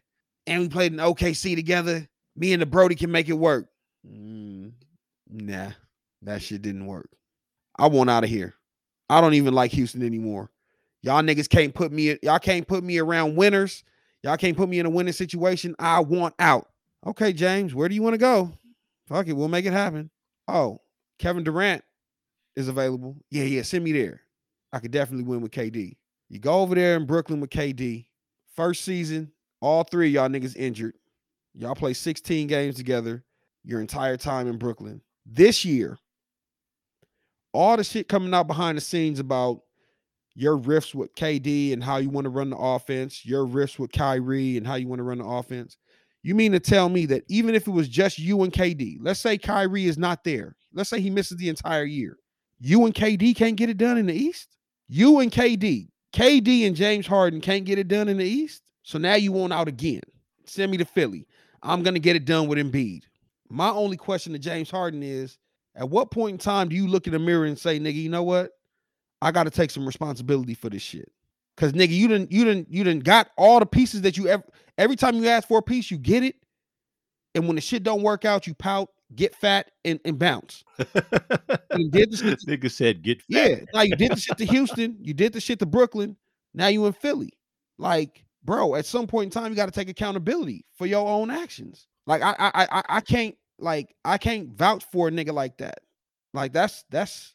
[0.49, 2.07] and we played in OKC together.
[2.35, 3.67] Me and the Brodie can make it work.
[4.05, 4.71] Mm,
[5.29, 5.71] nah,
[6.23, 7.09] that shit didn't work.
[7.77, 8.55] I want out of here.
[9.09, 10.49] I don't even like Houston anymore.
[11.01, 13.83] Y'all niggas can't put me, y'all can't put me around winners.
[14.23, 15.75] Y'all can't put me in a winning situation.
[15.79, 16.67] I want out.
[17.05, 18.51] Okay, James, where do you want to go?
[19.07, 20.09] Fuck it, we'll make it happen.
[20.47, 20.81] Oh,
[21.19, 21.83] Kevin Durant
[22.55, 23.15] is available.
[23.29, 24.21] Yeah, yeah, send me there.
[24.73, 25.95] I could definitely win with KD.
[26.27, 28.07] You go over there in Brooklyn with KD.
[28.55, 29.31] First season,
[29.61, 30.93] all three y'all niggas injured.
[31.53, 33.23] Y'all play 16 games together
[33.63, 35.01] your entire time in Brooklyn.
[35.25, 35.97] This year,
[37.53, 39.61] all the shit coming out behind the scenes about
[40.35, 43.91] your riffs with KD and how you want to run the offense, your riffs with
[43.91, 45.77] Kyrie and how you want to run the offense.
[46.21, 49.19] You mean to tell me that even if it was just you and KD, let's
[49.19, 52.17] say Kyrie is not there, let's say he misses the entire year,
[52.59, 54.57] you and KD can't get it done in the East?
[54.87, 58.63] You and KD, KD and James Harden can't get it done in the East?
[58.89, 60.01] So now you want out again.
[60.45, 61.27] Send me to Philly.
[61.61, 63.03] I'm going to get it done with Embiid.
[63.47, 65.37] My only question to James Harden is
[65.75, 68.09] at what point in time do you look in the mirror and say, nigga, you
[68.09, 68.49] know what?
[69.21, 71.11] I got to take some responsibility for this shit.
[71.55, 74.43] Cause nigga, you didn't, you didn't, you didn't got all the pieces that you ever.
[74.79, 76.33] Every time you ask for a piece, you get it.
[77.35, 80.63] And when the shit don't work out, you pout, get fat, and, and bounce.
[81.77, 82.39] You did the shit.
[82.47, 83.51] Nigga said get fat.
[83.51, 83.55] Yeah.
[83.71, 84.97] Now you did the shit to Houston.
[84.99, 86.17] You did the shit to Brooklyn.
[86.55, 87.33] Now you in Philly.
[87.77, 91.29] Like, bro, at some point in time, you got to take accountability for your own
[91.31, 91.87] actions.
[92.05, 95.79] Like, I, I, I, I can't, like, I can't vouch for a nigga like that.
[96.33, 97.33] Like, that's that's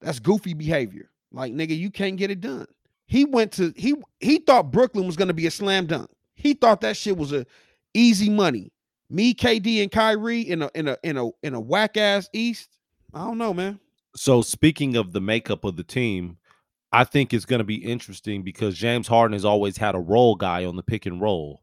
[0.00, 1.10] that's goofy behavior.
[1.32, 2.66] Like, nigga, you can't get it done.
[3.06, 6.10] He went to he he thought Brooklyn was gonna be a slam dunk.
[6.34, 7.44] He thought that shit was a
[7.94, 8.72] easy money.
[9.10, 12.78] Me, KD, and Kyrie in a in a in a in a whack ass East.
[13.12, 13.78] I don't know, man.
[14.16, 16.38] So speaking of the makeup of the team,
[16.92, 20.34] I think it's going to be interesting because James Harden has always had a roll
[20.34, 21.62] guy on the pick and roll,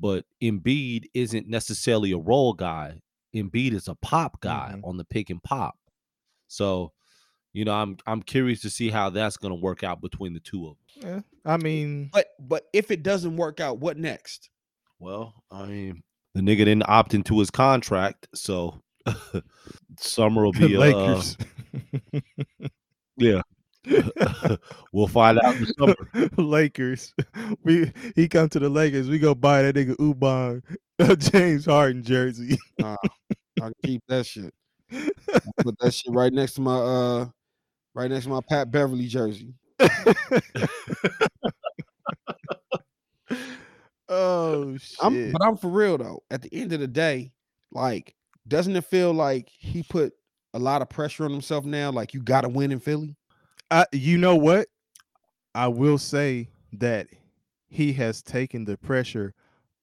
[0.00, 3.00] but Embiid isn't necessarily a roll guy.
[3.34, 4.80] Embiid is a pop guy Mhm.
[4.88, 5.76] on the pick and pop.
[6.48, 6.92] So,
[7.52, 10.40] you know, I'm I'm curious to see how that's going to work out between the
[10.40, 11.24] two of them.
[11.44, 14.50] Yeah, I mean, But but if it doesn't work out, what next?
[14.98, 16.02] Well, I mean,
[16.34, 18.82] the nigga didn't opt into his contract, so
[20.00, 21.36] summer will be uh, Lakers.
[23.16, 23.42] yeah.
[24.92, 26.30] we'll find out in the summer.
[26.42, 27.14] Lakers.
[27.62, 29.08] We he come to the Lakers.
[29.08, 30.62] We go buy that nigga Ubon
[31.32, 32.58] James Harden jersey.
[32.82, 32.96] I
[33.58, 34.52] can keep that shit.
[35.62, 37.26] Put that shit right next to my uh
[37.94, 39.54] right next to my Pat Beverley jersey.
[44.08, 44.98] oh shit!
[45.00, 46.22] I'm but I'm for real though.
[46.30, 47.32] At the end of the day,
[47.72, 48.14] like,
[48.46, 50.14] doesn't it feel like he put
[50.54, 51.90] a lot of pressure on himself now?
[51.92, 53.16] Like you gotta win in Philly?
[53.92, 54.68] You know what?
[55.54, 57.08] I will say that
[57.68, 59.34] he has taken the pressure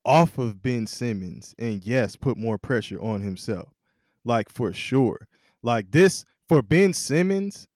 [0.06, 3.70] off of Ben Simmons and yes, put more pressure on himself.
[4.24, 5.28] Like for sure.
[5.62, 7.68] Like this for Ben Simmons,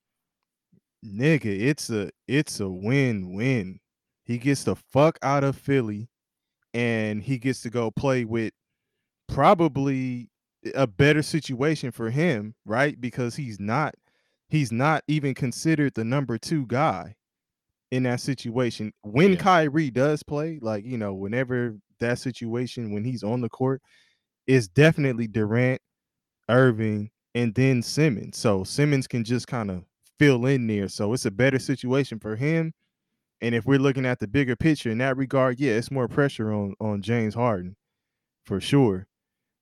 [1.06, 3.80] nigga, it's a it's a win-win.
[4.26, 6.08] He gets the fuck out of Philly
[6.74, 8.54] and he gets to go play with
[9.28, 10.30] probably
[10.76, 13.00] a better situation for him, right?
[13.00, 13.96] Because he's not
[14.50, 17.16] he's not even considered the number 2 guy
[17.92, 18.94] in that situation.
[19.04, 19.38] When Yeah.
[19.38, 23.82] Kyrie does play, like, you know, whenever that situation when he's on the court,
[24.48, 25.82] it's definitely Durant,
[26.50, 28.38] Irving, and then Simmons.
[28.38, 29.86] So Simmons can just kind of
[30.20, 30.90] fill in there.
[30.90, 32.74] So it's a better situation for him.
[33.42, 36.54] And if we're looking at the bigger picture in that regard, yeah, it's more pressure
[36.54, 37.78] on on James Harden
[38.46, 39.09] for sure.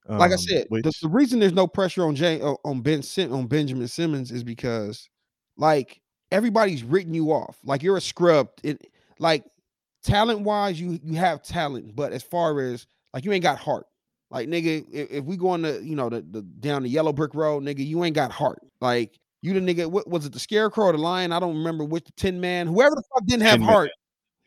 [0.09, 3.03] Like I Um, said, the, which the reason there's no pressure on Jay on Ben
[3.31, 5.09] on Benjamin Simmons is because
[5.57, 6.01] like
[6.31, 7.57] everybody's written you off.
[7.63, 8.49] Like you're a scrub.
[8.63, 8.89] It
[9.19, 9.43] like
[10.03, 13.85] talent wise, you you have talent, but as far as like you ain't got heart.
[14.29, 17.13] Like nigga, if, if we go on the you know the, the down the yellow
[17.13, 18.59] brick road, nigga, you ain't got heart.
[18.81, 21.31] Like you the nigga, what was it, the scarecrow or the lion?
[21.31, 23.91] I don't remember which the tin man, whoever the fuck didn't have heart.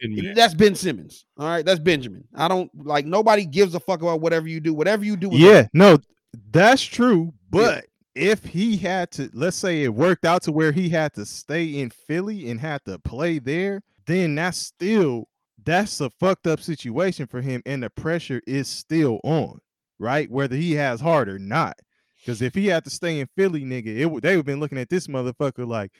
[0.03, 1.27] And That's Ben Simmons.
[1.39, 2.25] All right, that's Benjamin.
[2.35, 4.73] I don't like nobody gives a fuck about whatever you do.
[4.73, 5.99] Whatever you do, is Yeah, no,
[6.51, 7.33] that's true.
[7.51, 11.27] But if he had to, let's say it worked out to where he had to
[11.27, 15.29] stay in Philly and had to play there, then that's still
[15.65, 19.61] that's a fucked up situation for him, and the pressure is still on,
[19.99, 20.31] right?
[20.31, 21.79] Whether he has heart or not.
[22.19, 24.79] Because if he had to stay in Philly, nigga, it would they would been looking
[24.79, 25.93] at this motherfucker like,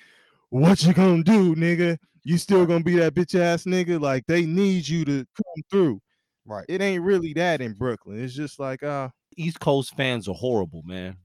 [0.51, 1.99] what you gonna do, nigga?
[2.25, 4.01] You still gonna be that bitch ass nigga?
[4.01, 6.01] Like they need you to come through.
[6.45, 6.65] right.
[6.69, 8.23] It ain't really that in Brooklyn.
[8.23, 11.17] It's just like, uh, East Coast fans are horrible, man.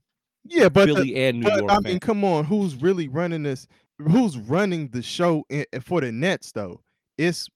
[0.43, 1.86] yeah, but the- Philly and New but York I fans.
[1.86, 3.68] mean, come on, who's really running this?
[3.98, 6.82] Who's running the show i- for the Nets though?
[7.18, 7.48] It's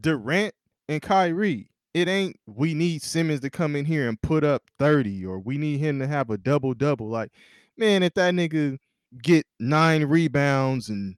[0.00, 0.54] Durant
[0.88, 1.70] and Kyrie.
[1.94, 5.58] It ain't we need Simmons to come in here and put up 30 or we
[5.58, 7.08] need him to have a double double.
[7.08, 7.32] Like,
[7.76, 8.78] man, if that nigga
[9.22, 11.16] get nine rebounds and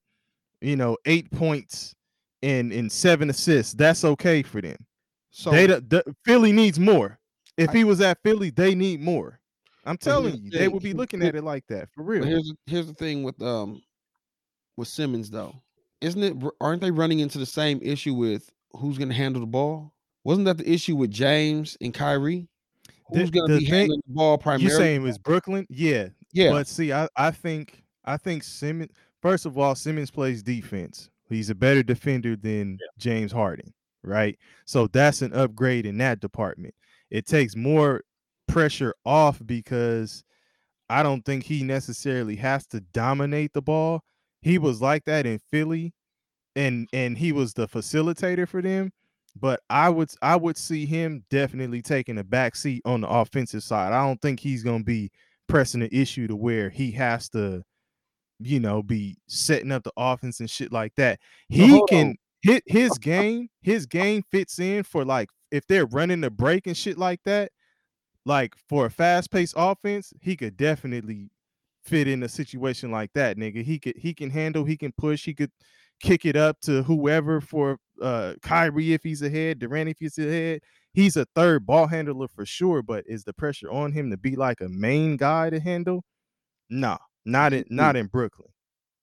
[0.61, 1.94] you know eight points
[2.42, 4.76] and and seven assists, that's okay for them.
[5.30, 7.18] So they the, Philly needs more.
[7.56, 9.38] If he was at Philly, they need more.
[9.84, 12.24] I'm telling you, they would be looking at it like that for real.
[12.24, 13.82] here's the- here's the thing with um
[14.76, 15.54] with Simmons though.
[16.00, 19.46] Isn't it aren't they running into the same issue with who's going to handle the
[19.46, 19.92] ball?
[20.24, 22.48] Wasn't that the issue with James and Kyrie?
[23.08, 24.64] Who's going to be thing- handling the ball primarily?
[24.64, 24.84] You primarily?
[24.84, 25.66] saying it was Brooklyn?
[25.68, 26.08] Yeah.
[26.32, 28.92] yeah, But see, I, I think I think Simmons
[29.23, 31.11] first of all, Simmons plays defense.
[31.29, 34.39] He's a better defender than James Harden, right?
[34.66, 36.75] So that's an upgrade in that department.
[37.11, 38.03] It takes more
[38.49, 40.25] pressure off because
[40.89, 44.03] I don't think he necessarily has to dominate the ball.
[44.43, 45.93] He was like that in Philly
[46.57, 48.91] and and he was the facilitator for them,
[49.37, 53.62] but I would I would see him definitely taking a back seat on the offensive
[53.62, 53.93] side.
[53.93, 55.11] I don't think he's going to be
[55.49, 57.62] pressing the issue to where he has to
[58.41, 61.20] you know be setting up the offense and shit like that.
[61.49, 66.30] He can hit his game, his game fits in for like if they're running the
[66.30, 67.53] break and shit like that,
[68.24, 71.30] like for a fast-paced offense, he could definitely
[71.84, 73.62] fit in a situation like that, nigga.
[73.62, 75.51] He could he can handle, he can push, he could
[76.01, 80.61] kick it up to whoever for uh Kyrie if he's ahead, Durant if he's ahead.
[80.93, 84.34] He's a third ball handler for sure, but is the pressure on him to be
[84.34, 86.03] like a main guy to handle?
[86.68, 87.77] Nah, not in hmm.
[87.77, 88.49] not in Brooklyn.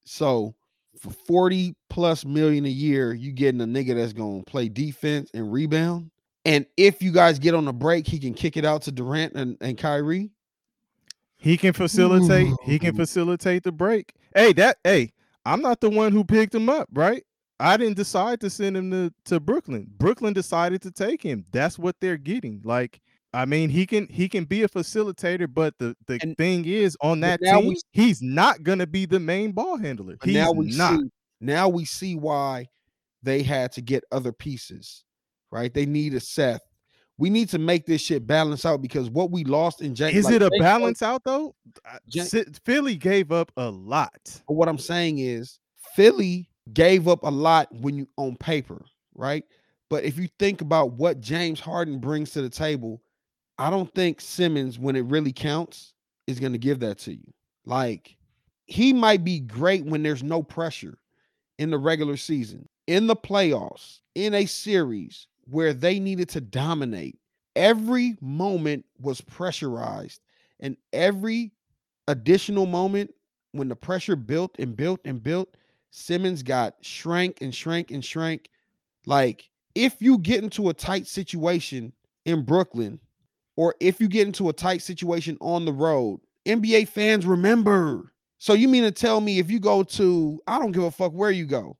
[0.06, 0.54] so
[1.00, 5.30] for 40 plus million a year, you getting a nigga that's going to play defense
[5.34, 6.10] and rebound.
[6.44, 9.34] And if you guys get on the break, he can kick it out to Durant
[9.34, 10.32] and, and Kyrie.
[11.36, 14.14] He can facilitate, he can facilitate the break.
[14.34, 15.14] Hey, that hey,
[15.46, 17.24] I'm not the one who picked him up, right?
[17.60, 19.88] I didn't decide to send him to, to Brooklyn.
[19.98, 21.46] Brooklyn decided to take him.
[21.52, 22.62] That's what they're getting.
[22.64, 23.02] Like,
[23.38, 26.98] I mean, he can he can be a facilitator, but the, the And- thing is
[27.02, 30.18] on that team, we- he's not gonna be the main ball handler.
[30.24, 31.00] He's now we not.
[31.00, 31.10] see
[31.40, 32.66] now we see why
[33.22, 35.04] they had to get other pieces,
[35.52, 35.72] right?
[35.72, 36.62] They need a Seth.
[37.20, 40.30] We need to make this shit balance out because what we lost in James Is
[40.30, 41.56] it a balance out though?
[41.86, 44.42] Uh, I- Philly gave up a lot.
[44.48, 45.60] But what I'm saying is
[45.96, 48.84] Philly gave up a lot when you on paper,
[49.16, 49.44] right?
[49.90, 53.02] But if you think about what James Harden brings to the table,
[53.58, 55.94] I don't think Simmons, when it really counts,
[56.28, 57.34] is going to give that to you.
[57.66, 58.18] Like
[58.68, 60.98] he might be great when there's no pressure
[61.58, 67.18] in the regular season, in the playoffs, in a series where they needed to dominate.
[67.56, 70.22] Every moment was pressurized,
[70.60, 71.52] and every
[72.08, 73.14] additional moment
[73.54, 75.56] when the pressure built and built and built,
[75.90, 78.50] Simmons got shrank and shrank and shrank.
[79.06, 81.94] Like, if you get into a tight situation
[82.26, 83.00] in Brooklyn,
[83.58, 88.14] or if you get into a tight situation on the road, NBA fans remember.
[88.38, 91.12] So you mean to tell me if you go to, I don't give a fuck
[91.12, 91.76] where you go,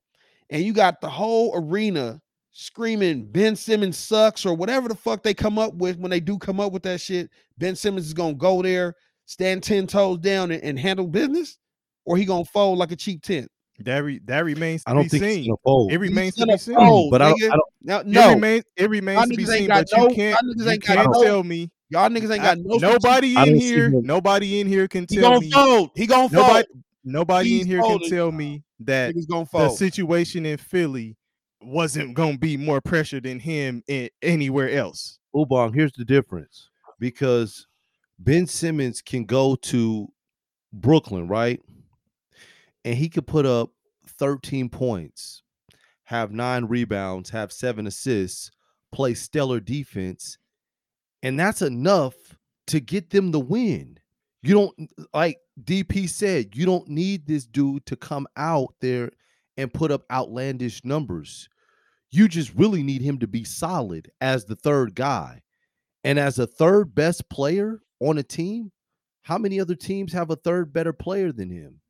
[0.50, 2.20] and you got the whole arena
[2.52, 6.40] screaming Ben Simmons sucks or whatever the fuck they come up with when they do
[6.40, 10.50] come up with that shit, Ben Simmons is gonna go there, stand 10 toes down
[10.50, 11.60] and, and handle business,
[12.06, 13.50] or he gonna fold like a cheap tent.
[13.80, 15.46] That re, that remains to I don't be think he's seen.
[15.48, 15.92] gonna fold.
[15.92, 16.76] It remains to be seen.
[16.76, 17.52] fold, but I don't, nigga.
[17.52, 20.40] I don't Now, It no, remains it remains to be seen, but no- you can't
[20.42, 23.90] y'all niggas ain't got can't tell me y'all niggas ain't got no nobody in here
[24.02, 25.92] nobody in here can He tell gonna me fold.
[25.96, 26.48] He gonna fold.
[26.48, 26.68] nobody
[27.04, 31.16] nobody He's in here can tell me that gonna the situation in Philly
[31.62, 35.20] wasn't gonna be more pressure than him in anywhere else.
[35.36, 36.70] Ubong, here's the difference
[37.00, 37.68] because
[38.20, 40.08] Ben Simmons can go to
[40.74, 41.62] Brooklyn, right?
[42.88, 43.72] And he could put up
[44.08, 45.44] 13 points,
[46.06, 48.50] have nine rebounds, have seven assists,
[48.94, 50.38] play stellar defense,
[51.22, 52.14] and that's enough
[52.68, 53.98] to get them the win.
[54.42, 59.12] You don't like DP said, you don't need this dude to come out there
[59.58, 61.50] and put up outlandish numbers.
[62.10, 65.42] You just really need him to be solid as the third guy.
[66.06, 68.72] And as a third best player on a team,
[69.24, 71.82] how many other teams have a third better player than him?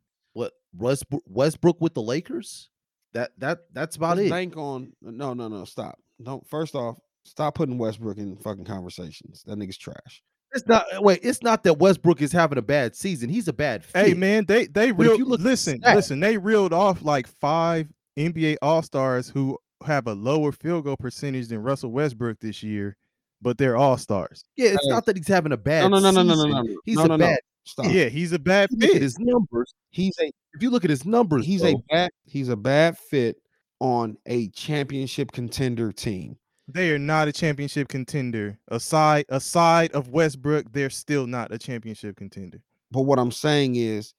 [0.71, 2.69] What Westbrook, Westbrook with the Lakers?
[3.13, 4.31] That that that's about Let's it.
[4.31, 5.65] bank on no, no, no.
[5.65, 5.97] Stop.
[6.21, 6.47] Don't.
[6.47, 9.43] First off, stop putting Westbrook in fucking conversations.
[9.47, 10.21] That nigga's trash.
[10.53, 13.29] It's not uh, wait, it's not that Westbrook is having a bad season.
[13.29, 14.05] He's a bad fit.
[14.05, 16.73] Hey man, they they But if reeled you look at the listen, listen, they reeled
[16.73, 17.87] off like five
[18.17, 22.97] NBA all-stars who have a lower field goal percentage than Russell Westbrook this year,
[23.41, 24.43] but they're all-stars.
[24.55, 24.89] Yeah, it's Hey.
[24.89, 26.75] not that he's having a bad No, no, no, no, no, no, no, no.
[26.85, 27.25] He's no, a no, no.
[27.25, 27.85] bad Stop.
[27.89, 29.01] Yeah, he's a bad if you look at fit.
[29.01, 29.73] his numbers.
[29.91, 32.97] He's a If you look at his numbers, he's though, a bad he's a bad
[32.97, 33.37] fit
[33.79, 36.35] on a championship contender team.
[36.67, 38.57] They are not a championship contender.
[38.69, 42.59] Aside aside of Westbrook, they're still not a championship contender.
[42.89, 44.15] But what I'm saying is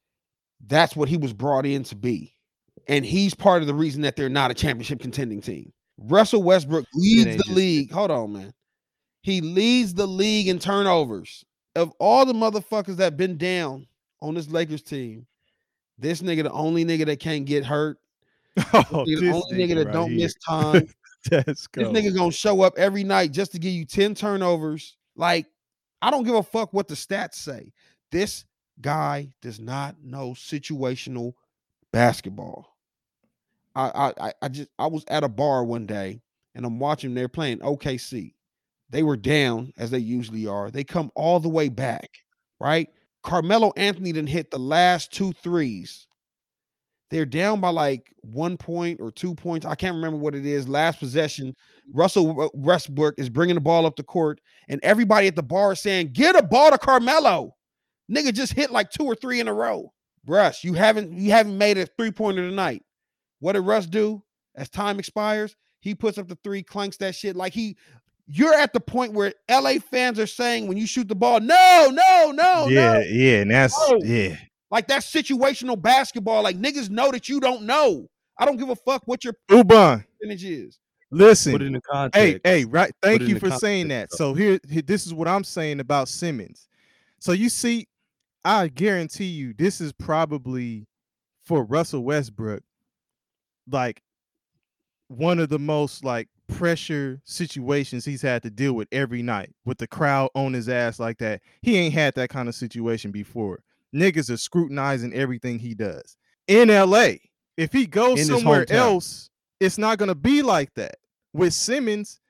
[0.65, 2.37] that's what he was brought in to be.
[2.87, 5.73] And he's part of the reason that they're not a championship contending team.
[5.99, 7.91] Russell Westbrook leads the just- league.
[7.91, 8.55] Hold on, man.
[9.23, 11.45] He leads the league in turnovers.
[11.75, 13.89] Of all the motherfuckers that been down
[14.23, 15.27] on this Lakers team,
[15.99, 17.99] this nigga the only nigga that can't get hurt.
[18.73, 20.21] Oh, Nigga, the only nigga that right don't here.
[20.21, 20.89] miss time.
[21.31, 21.93] Let's go.
[21.93, 24.97] This nigga gonna show up every night just to give you 10 turnovers.
[25.15, 25.47] Like,
[26.03, 27.73] I don't give a fuck what the stats say.
[28.11, 28.45] This
[28.81, 31.35] guy does not know situational
[31.93, 32.77] basketball.
[33.75, 36.21] I I I- I just I was at a bar one day
[36.55, 38.35] and I'm watching they're playing OKC.
[38.91, 40.71] They were down as they usually are.
[40.71, 42.09] They come all the way back,
[42.59, 42.89] right?
[43.23, 46.07] Carmelo Anthony didn't hit the last two threes.
[47.11, 49.65] They're down by like one point or two points.
[49.65, 50.69] I can't remember what it is.
[50.69, 51.55] Last possession,
[51.93, 55.81] Russell Westbrook is bringing the ball up the court, and everybody at the bar is
[55.81, 57.55] saying, "Get a ball to Carmelo."
[58.11, 59.93] Nigga just hit like two or three in a row.
[60.27, 62.83] Russ, you haven't you haven't made a three pointer tonight.
[63.41, 64.23] What did Russ do?
[64.55, 67.77] As time expires, he puts up the three, clanks that shit like he.
[68.31, 71.89] You're at the point where LA fans are saying when you shoot the ball, no,
[71.91, 73.01] no, no, yeah, no.
[73.01, 73.99] yeah, and that's No.
[74.05, 74.37] yeah.
[74.71, 76.43] Like that's situational basketball.
[76.43, 78.07] Like niggas know that you don't know.
[78.39, 80.79] I don't give a fuck what your Uban, percentage is.
[81.11, 81.53] listen.
[81.53, 82.41] put it in the context.
[82.45, 82.93] Hey, hey, right.
[83.03, 84.11] Thank you for the saying that.
[84.11, 86.69] context, So here, here- this is what I'm saying about Simmons.
[87.21, 87.89] So you see,
[88.45, 90.87] I guarantee you, this is probably
[91.45, 92.63] for Russell Westbrook,
[93.71, 94.03] like
[95.09, 99.79] one of the most like pressure situations he's had to deal with every night with
[99.79, 101.43] the crowd on his ass like that.
[101.63, 103.63] He ain't had that kind of situation before.
[103.95, 107.13] Niggas are scrutinizing everything he does in LA.
[107.57, 109.31] If he goes In somewhere else,
[109.61, 110.97] it's not gonna be like that.
[111.33, 112.21] With Simmons,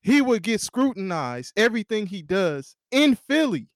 [0.00, 3.68] he would get scrutinized everything he does in Philly,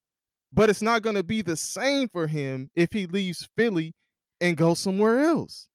[0.53, 3.95] but it's not gonna be the same for him if he leaves Philly
[4.41, 5.69] and goes somewhere else.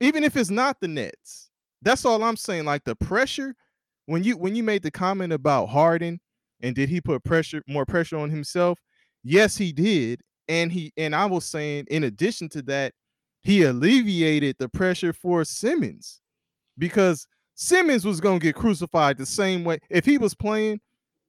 [0.00, 1.49] Even if it's not the Nets.
[1.82, 2.64] That's all I'm saying.
[2.64, 3.54] Like the pressure,
[4.06, 6.20] when you when you made the comment about Harden
[6.62, 8.78] and did he put pressure more pressure on himself?
[9.22, 10.20] Yes, he did.
[10.48, 12.92] And he and I was saying in addition to that,
[13.42, 16.20] he alleviated the pressure for Simmons
[16.78, 19.78] because Simmons was gonna get crucified the same way.
[19.90, 20.80] If he was playing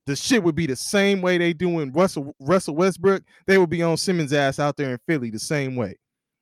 [0.08, 3.24] the shit would be the same way they doing Russell Russell Westbrook.
[3.48, 5.96] They would be on Simmons' ass out there in Philly the same way.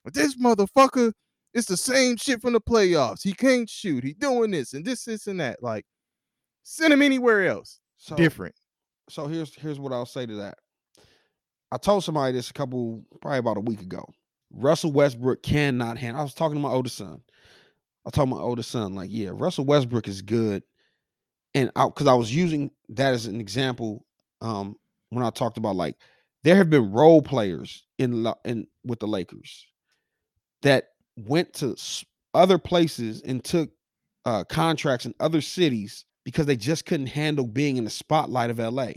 [0.04, 1.12] But this motherfucker,
[1.54, 3.24] it's the same shit from the playoffs.
[3.24, 4.04] He can't shoot.
[4.04, 5.62] He doing this and this, this, and that.
[5.64, 5.86] Like,
[6.64, 7.80] send him anywhere else.
[7.98, 8.56] So, Different.
[9.10, 10.58] So here's here's what I'll say to that.
[11.72, 14.04] I told somebody this a couple, probably about a week ago.
[14.52, 16.22] Russell Westbrook cannot handle.
[16.22, 17.22] I was talking to my oldest son.
[18.06, 20.64] I told my oldest son, like, yeah, Russell Westbrook is good,
[21.54, 24.06] and I because I, was using that as an example,
[24.42, 24.76] um,
[25.10, 25.96] when I talked about like
[26.44, 29.68] there have been role players in in with the Lakers
[30.62, 30.86] that
[31.28, 31.76] went to
[32.34, 33.70] other places and took
[34.26, 38.60] uh, contracts in other cities because they just couldn't handle being in the spotlight of
[38.60, 38.92] LA.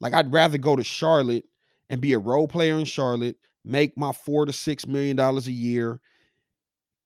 [0.00, 1.44] Like I'd rather go to Charlotte
[1.88, 5.52] and be a role player in Charlotte, make my four to six million dollars a
[5.52, 6.00] year.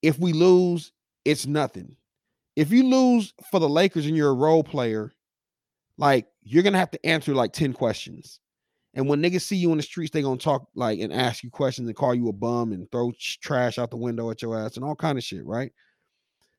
[0.03, 0.93] If we lose,
[1.25, 1.97] it's nothing.
[2.57, 5.13] If you lose for the Lakers and you're a role player,
[5.99, 8.41] like you're gonna have to answer like 10 questions.
[8.95, 11.51] And when niggas see you in the streets, they gonna talk like and ask you
[11.51, 14.77] questions and call you a bum and throw trash out the window at your ass
[14.77, 15.73] and all kind of shit, right?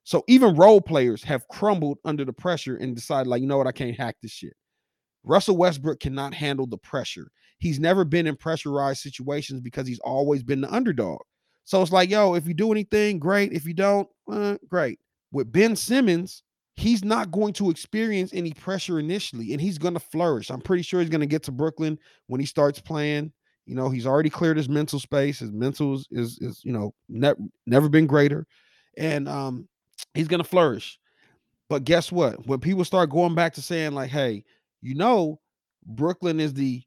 [0.04, 3.68] So even role players have crumbled under the pressure and decided, like, you know what,
[3.68, 4.54] I can't hack this shit.
[5.24, 7.32] Russell Westbrook cannot handle the pressure.
[7.60, 11.20] He's never been in pressurized situations because he's always been the underdog.
[11.64, 13.54] So it's like, yo, if you do anything, great.
[13.54, 15.00] If you don't, uh, great.
[15.32, 16.42] With Ben Simmons,
[16.82, 20.50] he's not going to experience any pressure initially and he's going to flourish.
[20.50, 23.32] I'm pretty sure he's going to get to Brooklyn when he starts playing.
[23.68, 25.40] You know, he's already cleared his mental space.
[25.40, 27.36] His mental is, is, is you know, ne-
[27.68, 28.48] never been greater.
[28.98, 29.70] And um,
[30.16, 31.00] he's going to flourish.
[31.70, 32.48] But guess what?
[32.48, 34.44] When people start going back to saying, like, hey,
[34.82, 35.40] you know,
[35.86, 36.82] Brooklyn is the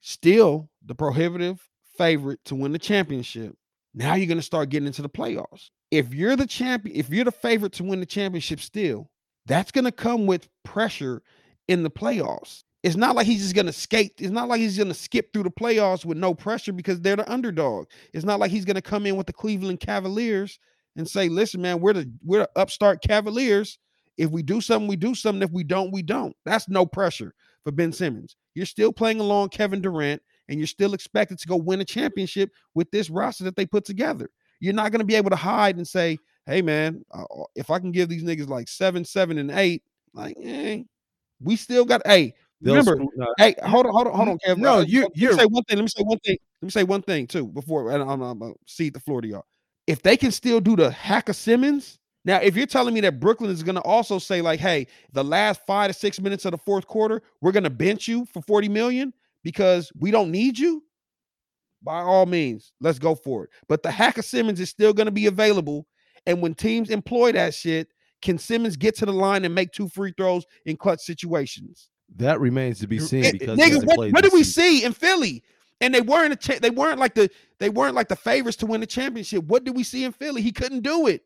[0.00, 1.60] still the prohibitive
[1.98, 3.56] favorite to win the championship.
[3.94, 5.70] Now you're going to start getting into the playoffs.
[5.90, 9.10] If you're the champion, if you're the favorite to win the championship still,
[9.46, 11.22] that's going to come with pressure
[11.68, 12.64] in the playoffs.
[12.82, 14.12] It's not like he's just going to skate.
[14.18, 17.16] It's not like he's going to skip through the playoffs with no pressure because they're
[17.16, 17.86] the underdog.
[18.12, 20.58] It's not like he's going to come in with the Cleveland Cavaliers
[20.96, 23.78] and say, "Listen, man, we're the we're the upstart Cavaliers.
[24.18, 25.42] If we do something, we do something.
[25.42, 27.34] If we don't, we don't." That's no pressure
[27.64, 28.36] for Ben Simmons.
[28.54, 32.50] You're still playing along Kevin Durant, and you're still expected to go win a championship
[32.74, 34.28] with this roster that they put together.
[34.60, 37.24] You're not going to be able to hide and say, "Hey, man, uh,
[37.54, 39.82] if I can give these niggas like seven, seven, and eight,
[40.12, 40.82] like, eh,
[41.40, 43.04] we still got." Hey, They'll remember,
[43.36, 44.56] hey, hold on, hold on, hold on, Kev.
[44.56, 45.76] No, Uh, you- let you're- say one thing.
[45.76, 46.38] Let me say one thing.
[46.62, 49.28] Let me say one thing too before and I'm, I'm gonna cede the floor to
[49.28, 49.44] y'all.
[49.86, 53.20] If they can still do the hack of Simmons, now if you're telling me that
[53.20, 56.58] Brooklyn is gonna also say like, hey, the last five to six minutes of the
[56.58, 60.82] fourth quarter, we're gonna bench you for 40 million because we don't need you.
[61.82, 63.50] By all means, let's go for it.
[63.68, 65.86] But the hack of Simmons is still gonna be available.
[66.26, 67.88] And when teams employ that shit,
[68.22, 71.88] can Simmons get to the line and make two free throws in clutch situations?
[72.16, 75.42] That remains to be seen It- because nigga, what, what did we see in Philly?
[75.80, 78.66] And they weren't a cha- they weren't like the they weren't like the favorites to
[78.66, 79.44] win the championship.
[79.44, 80.40] What did we see in Philly?
[80.40, 81.22] He couldn't do it.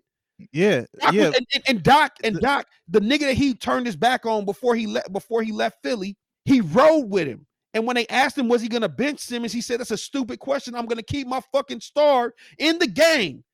[0.52, 1.26] Yeah, Doc was- yeah.
[1.26, 4.74] and, and- and Doc and Doc, the nigga that he turned his back on before
[4.74, 7.46] he left before he left Philly, he rode with him.
[7.74, 10.38] And when they asked him was he gonna bench Simmons, he said that's a stupid
[10.38, 10.74] question.
[10.74, 13.44] I'm gonna keep my fucking star in the game.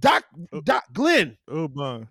[0.00, 1.68] Doc Uh, Doc Glenn Oh.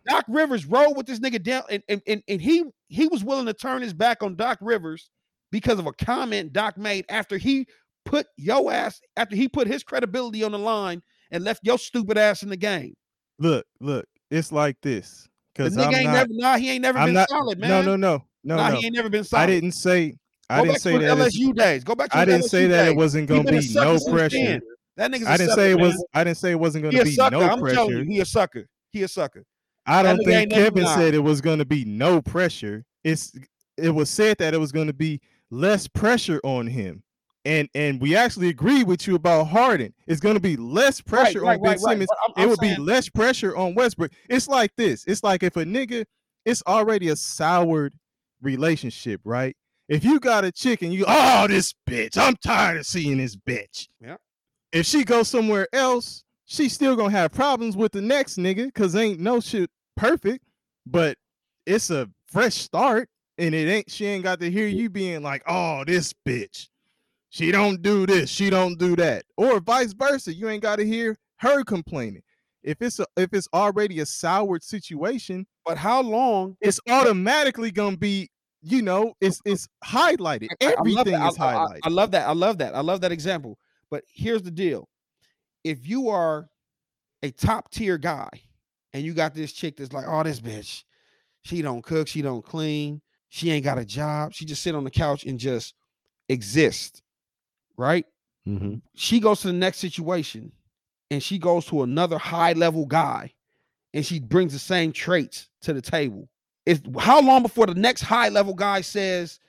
[0.08, 3.46] Doc Rivers rode with this nigga down, and, and, and, and he he was willing
[3.48, 5.10] to turn his back on Doc Rivers
[5.52, 7.68] because of a comment Doc made after he
[8.06, 11.02] put yo ass after he put his credibility on the line
[11.32, 12.94] and left your stupid ass in the game.
[13.40, 14.06] Look, look.
[14.32, 16.14] It's like this The because nigga I'm ain't not.
[16.14, 17.30] never nah, he ain't never I'm been not.
[17.30, 17.70] solid, man.
[17.70, 18.76] No, no, no, no, nah, no.
[18.76, 19.44] he ain't never been solid.
[19.44, 20.16] I didn't say.
[20.50, 21.18] I didn't say that.
[21.18, 21.84] LSU days.
[21.84, 24.60] Go back to I didn't say LSU that it wasn't gonna be no pressure.
[24.98, 25.86] That nigga's a I didn't sucker, say it man.
[25.88, 26.06] was.
[26.14, 27.36] I didn't say it wasn't gonna a be sucker.
[27.38, 28.68] no I'm telling you, he a sucker.
[28.92, 29.44] He a sucker.
[29.86, 32.86] I don't think Kevin said it was going to be no pressure.
[33.04, 33.38] It's
[33.78, 37.04] it was said that it was going to be less pressure on him.
[37.46, 39.94] And and we actually agree with you about Harden.
[40.08, 41.92] It's going to be less pressure right, on Ben right, right.
[41.92, 42.10] Simmons.
[42.10, 44.12] But I'm- it I'm would be less pressure on Westbrook.
[44.30, 45.04] It's like this.
[45.06, 46.06] It's like if a nigga,
[46.46, 47.94] it's already a soured
[48.42, 49.58] relationship, right?
[49.90, 53.36] If you got a chick and you, oh, this bitch, I'm tired of seeing this
[53.36, 53.90] bitch.
[54.00, 54.16] Yeah.
[54.74, 58.96] If she goes somewhere else, she's still gonna have problems with the next nigga because
[58.96, 60.44] ain't no shit perfect,
[60.86, 61.18] but
[61.66, 65.44] it's a fresh start, and it ain't she ain't got to hear you being like,
[65.48, 66.68] oh, this bitch.
[67.30, 69.26] She don't do this, she don't do that.
[69.38, 70.34] Or vice versa.
[70.34, 72.22] You ain't got to hear her complaining.
[72.64, 76.58] If it's a, if it's already a soured situation, But how long?
[76.62, 78.30] it's automatically gonna be,
[78.62, 80.50] you know, it's it's highlighted.
[80.62, 81.32] I- I Everything that.
[81.32, 81.80] is I- I- highlighted.
[81.84, 82.28] I love that.
[82.28, 82.76] I love that.
[82.76, 83.58] I love that example.
[83.94, 84.90] But here's the deal:
[85.64, 86.50] if you are
[87.22, 88.28] a top tier guy
[88.92, 90.84] and you got this chick that's like, oh, this bitch,
[91.44, 94.34] she don't cook, she don't clean, She ain't got a job.
[94.34, 95.76] She just sit on the couch and just
[96.28, 97.04] exist.
[97.78, 98.08] Right?
[98.48, 98.82] Mhm.
[98.96, 100.52] She goes to the next situation
[101.12, 103.32] and she goes to another high level guy
[103.94, 106.30] and she brings the same traits to the table.
[106.66, 109.40] It's how long before the next high level guy says,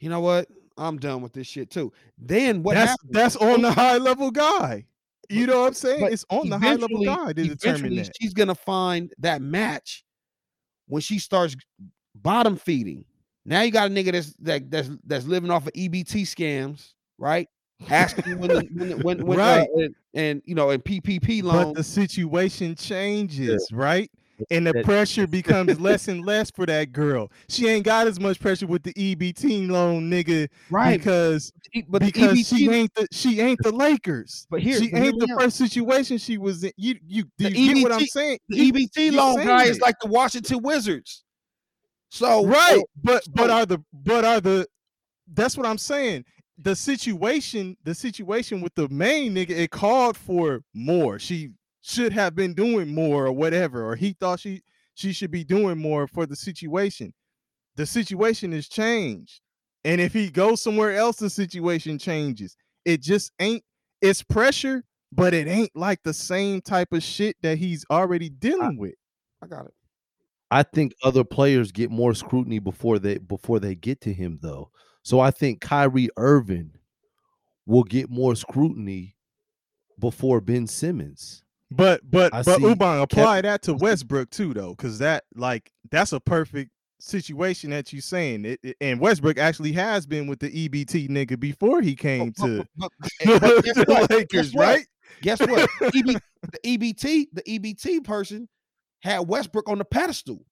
[0.00, 0.48] you know what?
[0.80, 1.92] I'm done with this shit too.
[2.18, 3.10] Then what that's happens?
[3.12, 4.86] that's on the high level guy.
[5.28, 6.00] You know what I'm saying?
[6.00, 8.10] But It's on the high level guy to determine that.
[8.20, 10.04] She's gonna find that match
[10.88, 11.54] when she starts
[12.16, 13.04] bottom feeding.
[13.44, 17.48] Now you got a nigga that's that, that's that's living off of EBT scams, right?
[17.88, 19.68] Asking when the, when the- when, when Right.
[19.76, 24.10] uh, and, and you know and PPP But the situation changes, right?
[24.50, 27.30] And the pressure becomes less and less for that girl.
[27.48, 31.52] She ain't got as much pressure with the EBT loan nigga right, because
[31.88, 34.46] but because EBT, she ain't the she ain't the Lakers.
[34.50, 36.72] but here, she but ain't the first situation she was in.
[36.76, 38.38] You you you get what I'm saying?
[38.48, 41.24] the You- EBT loan guy is like the Washington Wizards.
[42.10, 44.66] So right so- but but are the but are the
[45.32, 46.24] that's what i'm saying
[46.58, 51.50] the situation the situation with the main nigga it called for more she
[51.82, 54.62] should have been doing more or whatever or he thought she
[54.94, 57.12] she should be doing more for the situation
[57.76, 59.40] the situation has changed
[59.84, 63.62] and if he goes somewhere else the situation changes it just ain't
[64.02, 68.76] it's pressure but it ain't like the same type of shit that he's already dealing
[68.76, 68.94] with
[69.42, 69.74] I got it.
[70.50, 74.70] I think other players get more scrutiny before they before they get to him though.
[75.02, 76.72] So I think Kyrie Irving
[77.66, 79.16] will get more scrutiny
[79.98, 81.44] before Ben Simmons.
[81.70, 85.70] But but I but see Ubang apply that to Westbrook too though, because that like
[85.90, 88.44] that's a perfect situation that you're saying.
[88.44, 92.46] It, it- and Westbrook actually has been with the EBT nigga before he came But-
[92.46, 92.66] to
[93.24, 94.10] the what?
[94.10, 94.62] Lakers, what?
[94.66, 94.86] right?
[95.22, 95.68] Guess what?
[95.82, 98.48] EB, the EBT, the EBT person
[99.02, 100.44] had Westbrook on the pedestal.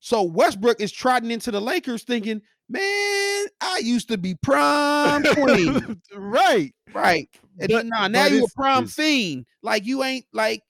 [0.00, 2.42] So Westbrook is trotting into the Lakers thinking,
[2.72, 6.00] man, I used to be prime queen.
[6.16, 6.72] right.
[6.92, 7.28] right.
[7.60, 9.46] And But- nah, now you a prime fiend.
[9.62, 10.62] Like you ain't like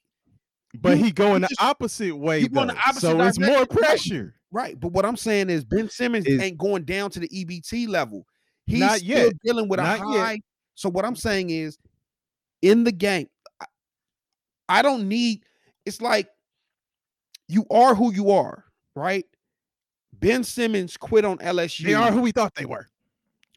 [0.80, 2.80] But You- he going the just- opposite way going the though.
[2.86, 4.34] opposite so it's more pressure.
[4.50, 4.78] right.
[4.78, 8.26] But what I'm saying is Ben Simmons Is- ain't going down to the EBT level.
[8.66, 9.32] He's Not still yet.
[9.44, 10.20] dealing with a Not yet.
[10.20, 10.40] high.
[10.74, 11.76] So what I'm saying is
[12.62, 13.28] in the game,
[13.60, 13.66] I,
[14.68, 15.42] I don't need
[15.84, 16.28] it's like
[17.48, 18.64] you are who you are,
[18.94, 19.24] right?
[20.22, 21.84] Ben Simmons quit on LSU.
[21.84, 22.86] They are who we thought they were.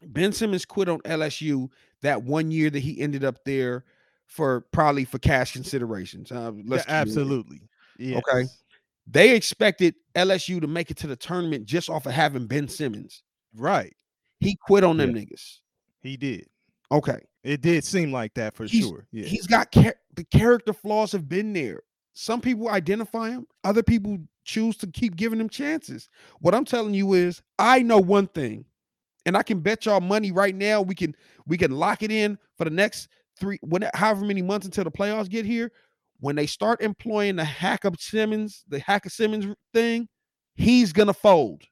[0.02, 1.68] Ben Simmons quit on LSU
[2.02, 3.84] that one year that he ended up there
[4.26, 6.30] for probably for cash considerations.
[6.30, 7.62] Uh, Yeah, absolutely.
[7.98, 8.22] Yes.
[8.28, 8.46] Okay.
[9.06, 13.22] They expected LSU to make it to the tournament just off of having Ben Simmons.
[13.54, 13.94] Right.
[14.40, 15.60] He quit on them niggas.
[16.02, 16.46] He did.
[16.92, 17.20] Okay.
[17.42, 19.06] It did seem like that for He's- sure.
[19.12, 19.24] Yeah.
[19.26, 21.80] He's got char- the character flaws have been there.
[22.12, 26.08] Some people identify him, other people choose to keep giving them chances.
[26.40, 28.64] What I'm telling you is, I know one thing,
[29.26, 30.80] and I can bet y'all money right now.
[30.80, 31.14] We can
[31.46, 33.08] we can lock it in for the next
[33.38, 35.70] three, when however many months until the playoffs get here.
[36.20, 40.08] When they start employing the hack of Simmons, the hack of Simmons thing,
[40.54, 41.62] he's gonna fold,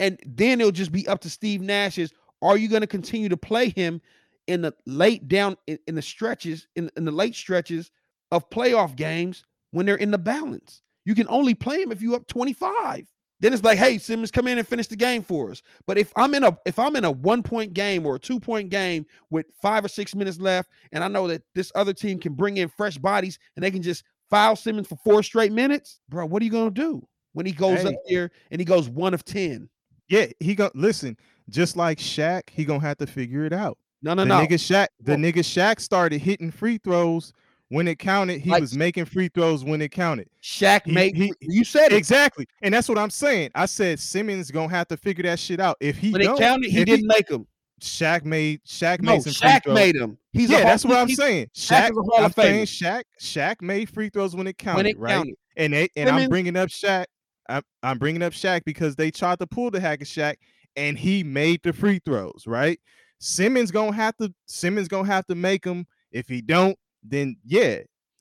[0.00, 2.12] and then it'll just be up to Steve Nash's.
[2.40, 4.00] Are you gonna continue to play him
[4.46, 7.90] in the late down in, in the stretches in, in the late stretches
[8.30, 10.82] of playoff games when they're in the balance.
[11.04, 13.06] You can only play him if you up 25.
[13.40, 15.60] Then it's like, hey, Simmons, come in and finish the game for us.
[15.86, 18.40] But if I'm in a if I'm in a one point game or a two
[18.40, 22.18] point game with five or six minutes left, and I know that this other team
[22.18, 26.00] can bring in fresh bodies and they can just foul Simmons for four straight minutes,
[26.08, 28.14] bro, what are you gonna do when he goes up Hey.
[28.14, 29.68] there and he goes one of ten?
[30.08, 31.16] Yeah, he go listen,
[31.50, 33.76] just like Shaq, he gonna have to figure it out.
[34.00, 34.38] No, no, the no.
[34.38, 37.32] nigga Shaq, the nigga Shaq started hitting free throws
[37.68, 38.40] when it counted.
[38.40, 40.28] He Like- was making free throws when it counted.
[40.42, 41.96] Shaq he- made he- you said it.
[41.96, 43.50] Exactly, and that's what I'm saying.
[43.54, 45.76] I said Simmons gonna have to figure that shit out.
[45.80, 47.46] If he When it counted, he didn't make them.
[47.80, 49.74] Shaq made Shaq No, made some free Shaq throws.
[49.74, 50.16] made them.
[50.32, 51.48] He's yeah, that's what I'm saying.
[51.54, 54.76] Shaq Shaq, is a Hall I'm saying Shaq, Shaq made free throws when it counted,
[54.78, 55.10] when it right?
[55.12, 55.34] counted.
[55.56, 57.04] And they and I'm bringing up Shaq.
[57.48, 60.36] I'm, I'm bringing up Shaq because they tried to pull the hack of Shaq,
[60.76, 62.44] and he made the free throws.
[62.46, 62.78] Right?
[63.18, 64.32] Simmons gonna have to.
[64.46, 65.86] Simmons gonna have to make them.
[66.10, 67.80] If he don't, then yeah,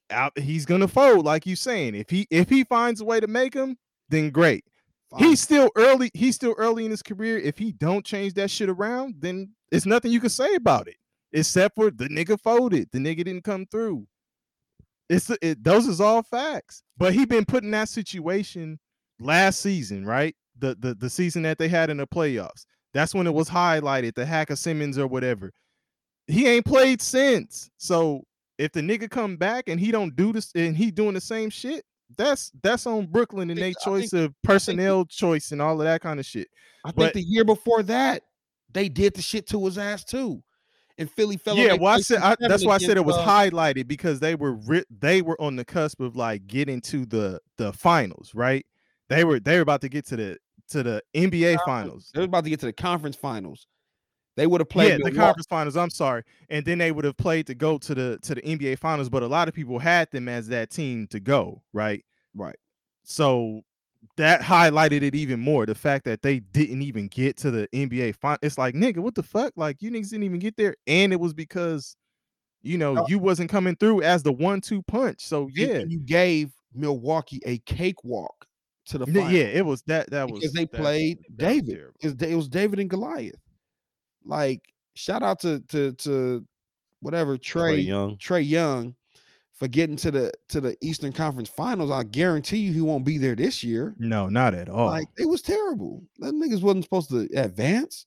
[0.09, 1.25] out, he's gonna fold.
[1.25, 3.77] Like you're saying, if he if he finds a way to make him,
[4.09, 4.65] then great.
[5.09, 5.23] Fine.
[5.23, 6.11] He's still early.
[6.13, 7.37] He's still early in his career.
[7.37, 10.97] If he don't change that shit around, then it's nothing you can say about it,
[11.31, 12.89] except for the nigga folded.
[12.91, 14.07] The nigga didn't come through.
[15.09, 16.83] It's it, those is all facts.
[16.97, 18.79] But he been put in that situation
[19.19, 20.35] last season, right?
[20.59, 22.65] The the the season that they had in the playoffs.
[22.93, 25.51] That's when it was highlighted, the hack of Simmons or whatever.
[26.27, 27.69] He ain't played since.
[27.77, 28.23] So
[28.57, 31.49] if the nigga come back and he don't do this and he doing the same
[31.49, 31.85] shit,
[32.17, 35.85] that's that's on Brooklyn and think- they I choice of personnel choice and all of
[35.85, 36.47] that kind of shit.
[36.85, 38.23] I think the year before that,
[38.71, 40.43] they did the shit to his ass too.
[40.99, 41.55] And Philly fell.
[41.57, 44.35] Yeah, well, I said I, that's why I said it was uh, highlighted because they
[44.35, 48.63] were ri- they were on the cusp of like getting to the the finals, right?
[49.09, 50.37] They were they were about to get to the
[50.69, 52.11] to the NBA finals.
[52.13, 53.65] They were about to get to the conference finals.
[54.35, 54.89] They would have played.
[54.91, 55.77] yeah, the conference finals.
[55.77, 58.79] I'm sorry, and then they would have played to go to the to the NBA
[58.79, 59.09] finals.
[59.09, 62.03] But a lot of people had them as that team to go, right?
[62.33, 62.55] Right.
[63.03, 63.61] So
[64.17, 65.65] that highlighted it even more.
[65.65, 68.39] The fact that they didn't even get to the NBA final.
[68.41, 69.53] It's like, nigga, what the fuck?
[69.55, 71.95] Like you niggas didn't even get there, and it was because
[72.63, 73.05] you know No.
[73.07, 75.21] you wasn't coming through as the one-two punch.
[75.21, 78.47] So yeah, and you gave Milwaukee a cakewalk
[78.87, 79.31] to the finals.
[79.31, 80.09] yeah, it was that.
[80.09, 81.75] That was because they played that David.
[81.75, 81.95] terrible.
[82.01, 83.35] It's- It was David and Goliath.
[84.25, 84.61] Like
[84.95, 86.45] shout out to to to
[86.99, 88.17] whatever Trae Trae Young.
[88.17, 88.95] Trae Young
[89.53, 91.91] for getting to the to the Eastern Conference Finals.
[91.91, 93.95] I guarantee you he won't be there this year.
[93.97, 94.87] No, not at all.
[94.87, 96.03] Like it was terrible.
[96.19, 98.05] That niggas wasn't supposed to advance.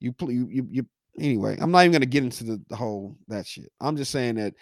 [0.00, 0.86] You you, you you
[1.18, 1.56] anyway.
[1.60, 3.70] I'm not even gonna get into the, the whole that shit.
[3.80, 4.54] I'm just saying that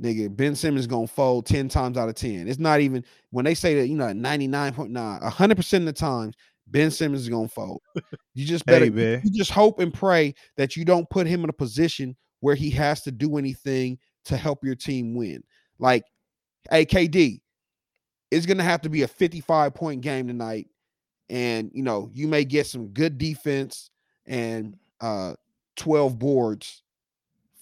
[0.00, 2.48] nigga Ben Simmons gonna fold 10 times out of 10.
[2.48, 6.34] It's not even when they say that, you know, 99.9, 100 percent of the times
[6.70, 7.80] Ben Simmons is gonna fold.
[8.34, 11.50] You just better Hey, you- just hope and pray that you don't put him in
[11.50, 15.42] a position where he has to do anything to help your team win.
[15.78, 16.04] Like,
[16.70, 17.40] hey, KD,
[18.30, 20.68] it's gonna have to be a 55 point game tonight,
[21.30, 23.90] and you know, you may get some good defense
[24.26, 25.34] and uh
[25.76, 26.82] 12 boards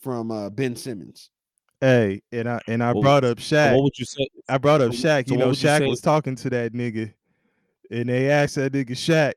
[0.00, 1.30] from uh Ben Simmons.
[1.80, 3.74] Hey, and I and I What- brought up So Shaq.
[3.74, 4.26] what would you say?
[4.48, 5.28] I brought up so- Shaq.
[5.28, 7.12] so You what know, would you Shaq say- was talking to that nigga,
[7.90, 9.34] and they asked that nigga Shaq.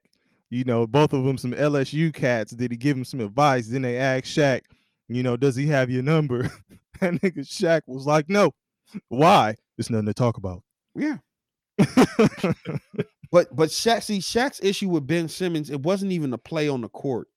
[0.50, 2.54] You know, both of them some LSU cats.
[2.54, 3.68] Did he give him some advice?
[3.68, 4.62] Then they asked Shaq,
[5.08, 6.44] you know, does he have your number?
[7.00, 8.52] that nigga Shaq was like, no.
[9.10, 9.56] Why?
[9.78, 10.64] There's nothing to talk about.
[10.96, 11.18] Yeah.
[13.32, 16.82] But but Shaq, see, Shaq's issue with Ben Simmons, it wasn't even the play on
[16.82, 17.28] the court.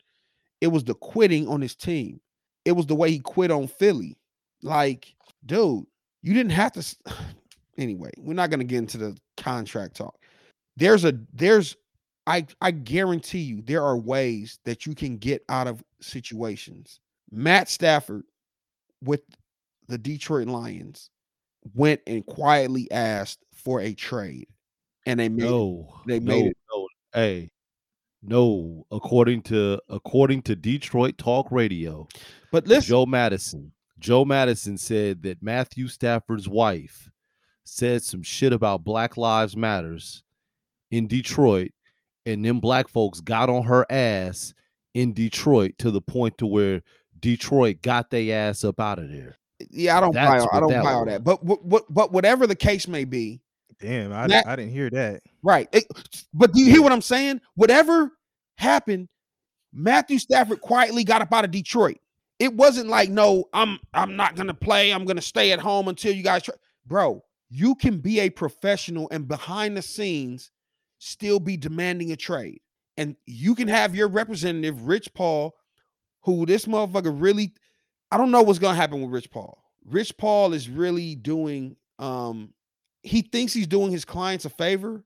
[0.61, 2.21] It was the quitting on his team.
[2.65, 4.17] It was the way he quit on Philly.
[4.63, 5.15] Like,
[5.45, 5.85] dude,
[6.23, 6.97] you didn't have to.
[7.79, 10.15] Anyway, we're not gonna get into the contract talk.
[10.77, 11.77] There's a there's
[12.27, 17.01] I I guarantee you there are ways that you can get out of situations.
[17.31, 18.25] Matt Stafford
[19.03, 19.23] with
[19.89, 21.11] the Detroit Lions
[21.75, 24.47] went and quietly asked for a trade,
[25.07, 25.51] and they made it.
[25.51, 26.57] No, They no, made it.
[26.71, 26.89] no.
[27.15, 27.51] Hey,
[28.23, 28.87] no.
[28.91, 32.07] According to according to Detroit Talk Radio,
[32.51, 33.73] But listen, Joe Madison.
[33.99, 37.09] Joe Madison said that Matthew Stafford's wife
[37.65, 40.25] said some shit about Black Lives Matters
[40.93, 41.73] in Detroit,
[42.27, 44.55] and them black folks got on her ass
[44.95, 46.83] in Detroit to the point to where
[47.19, 49.37] Detroit got their ass up out of there.
[49.61, 50.39] Eh, yeah, I don't buy.
[50.53, 51.25] I don't that buy all that.
[51.25, 53.41] But what, what, but whatever the case may be,
[53.81, 55.23] Damn, I, Matt- di- I didn't hear that.
[55.43, 55.69] right?
[55.73, 55.87] it-
[56.33, 57.41] but do you hear what I'm saying?
[57.55, 58.13] Whatever
[58.59, 59.09] happened,
[59.73, 61.99] Matthew Stafford quietly got up out of Detroit.
[62.39, 64.93] It wasn't like, no, I'm I'm not gonna play.
[64.93, 66.55] I'm gonna stay at home until you guys try.
[66.87, 70.51] Bro, you can be a professional and behind the scenes
[71.03, 72.61] still be demanding a trade.
[72.97, 75.55] And you can have your representative, Rich Paul,
[76.23, 77.55] who this motherfucker really,
[78.11, 79.59] I don't know what's gonna happen with Rich Paul.
[79.85, 82.55] Rich Paul is really doing um
[83.03, 85.05] he thinks he's doing his clients a favor,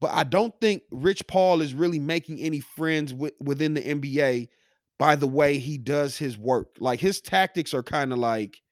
[0.00, 4.48] but I don't think Rich Paul is really making any friends with, within the NBA
[4.96, 6.76] by the way he does his work.
[6.78, 8.62] Like his tactics are kind of like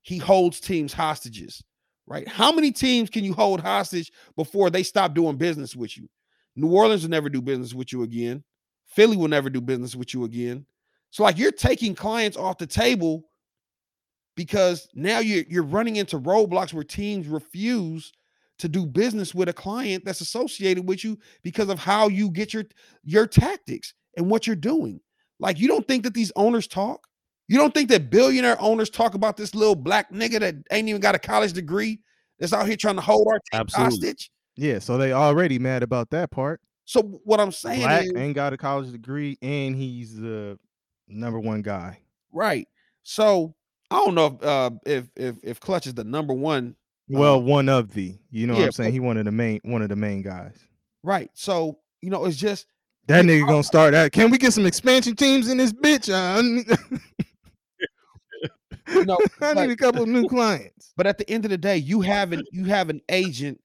[0.00, 1.62] he holds teams hostages,
[2.06, 2.26] right?
[2.28, 6.08] How many teams can you hold hostage before they stop doing business with you?
[6.56, 8.44] New Orleans will never do business with you again.
[8.86, 10.66] Philly will never do business with you again.
[11.10, 13.24] So like you're taking clients off the table
[14.36, 18.12] because now you're you're running into roadblocks where teams refuse
[18.58, 22.52] to do business with a client that's associated with you because of how you get
[22.52, 22.64] your
[23.02, 25.00] your tactics and what you're doing.
[25.40, 27.06] Like you don't think that these owners talk?
[27.48, 31.00] You don't think that billionaire owners talk about this little black nigga that ain't even
[31.00, 32.00] got a college degree
[32.38, 33.90] that's out here trying to hold our team Absolutely.
[34.08, 34.30] hostage?
[34.56, 36.60] Yeah, so they already mad about that part.
[36.86, 40.58] So what I'm saying Black is ain't got a college degree, and he's the
[41.08, 41.98] number one guy.
[42.32, 42.66] right.
[43.02, 43.54] So
[43.90, 46.76] I don't know if uh if if if Clutch is the number one
[47.08, 48.88] Well, Uh, one of the, you know what I'm saying?
[48.90, 50.56] but- He one of the main, one of the main guys.
[51.02, 51.30] right.
[51.34, 52.66] So you know it's just
[53.08, 54.12] That nigga gonna start that.
[54.12, 56.08] Can we get some expansion teams in this bitch?
[58.86, 60.92] Uh, I need, you know I but- need a couple of new clients.
[60.96, 63.60] But at the end of the day, you have an you have an agent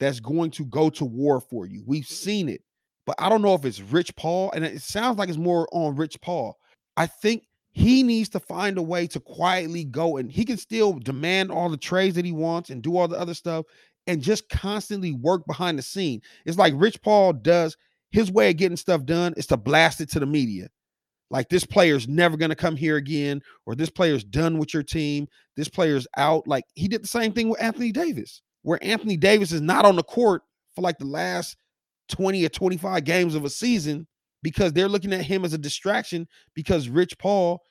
[0.00, 1.82] that's going to go to war for you.
[1.86, 2.62] We've seen it,
[3.06, 5.96] but I don't know if it's Rich Paul, and it sounds like it's more on
[5.96, 6.58] Rich Paul.
[6.96, 10.92] I think he needs to find a way to quietly go, and he can still
[10.94, 13.64] demand all the trades that he wants and do all the other stuff,
[14.06, 16.20] and just constantly work behind the scene.
[16.44, 17.76] It's like Rich Paul does
[18.10, 20.68] his way of getting stuff done is to blast it to the media.
[21.30, 24.82] Like this player's never going to come here again, or this player's done with your
[24.82, 25.26] team.
[25.56, 26.46] This player's out.
[26.46, 29.96] Like he did the same thing with Anthony Davis, where Anthony Davis is not on
[29.96, 30.42] the court
[30.74, 31.56] for like the last
[32.10, 34.06] 20 or 25 games of a season
[34.42, 37.62] because they're looking at him as a distraction because Rich Paul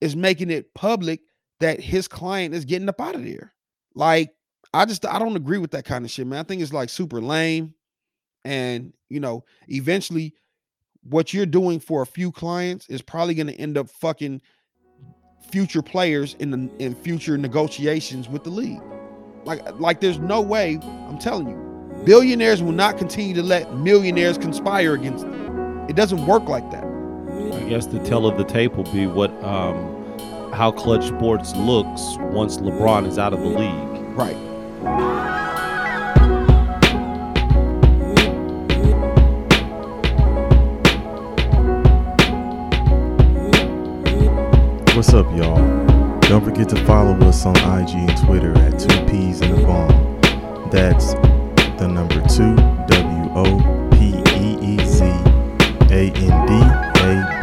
[0.00, 1.20] is making it public
[1.60, 3.52] that his client is getting up out of there.
[3.94, 4.30] Like,
[4.72, 6.40] I just I don't agree with that kind of shit, man.
[6.40, 7.74] I think it's like super lame.
[8.44, 10.34] And you know, eventually
[11.04, 14.40] what you're doing for a few clients is probably going to end up fucking
[15.50, 18.82] future players in the in future negotiations with the league.
[19.44, 24.38] Like like there's no way, I'm telling you, billionaires will not continue to let millionaires
[24.38, 25.86] conspire against them.
[25.88, 26.84] It doesn't work like that.
[26.84, 29.92] I guess the tell of the tape will be what um
[30.52, 34.16] how Clutch Sports looks once LeBron is out of the league.
[34.16, 35.43] Right.
[44.94, 45.56] What's up, y'all?
[46.20, 50.20] Don't forget to follow us on IG and Twitter at Two Peas in a Bomb.
[50.70, 51.14] That's
[51.80, 52.54] the number two
[52.86, 55.02] W O P E E Z
[55.90, 57.33] A N D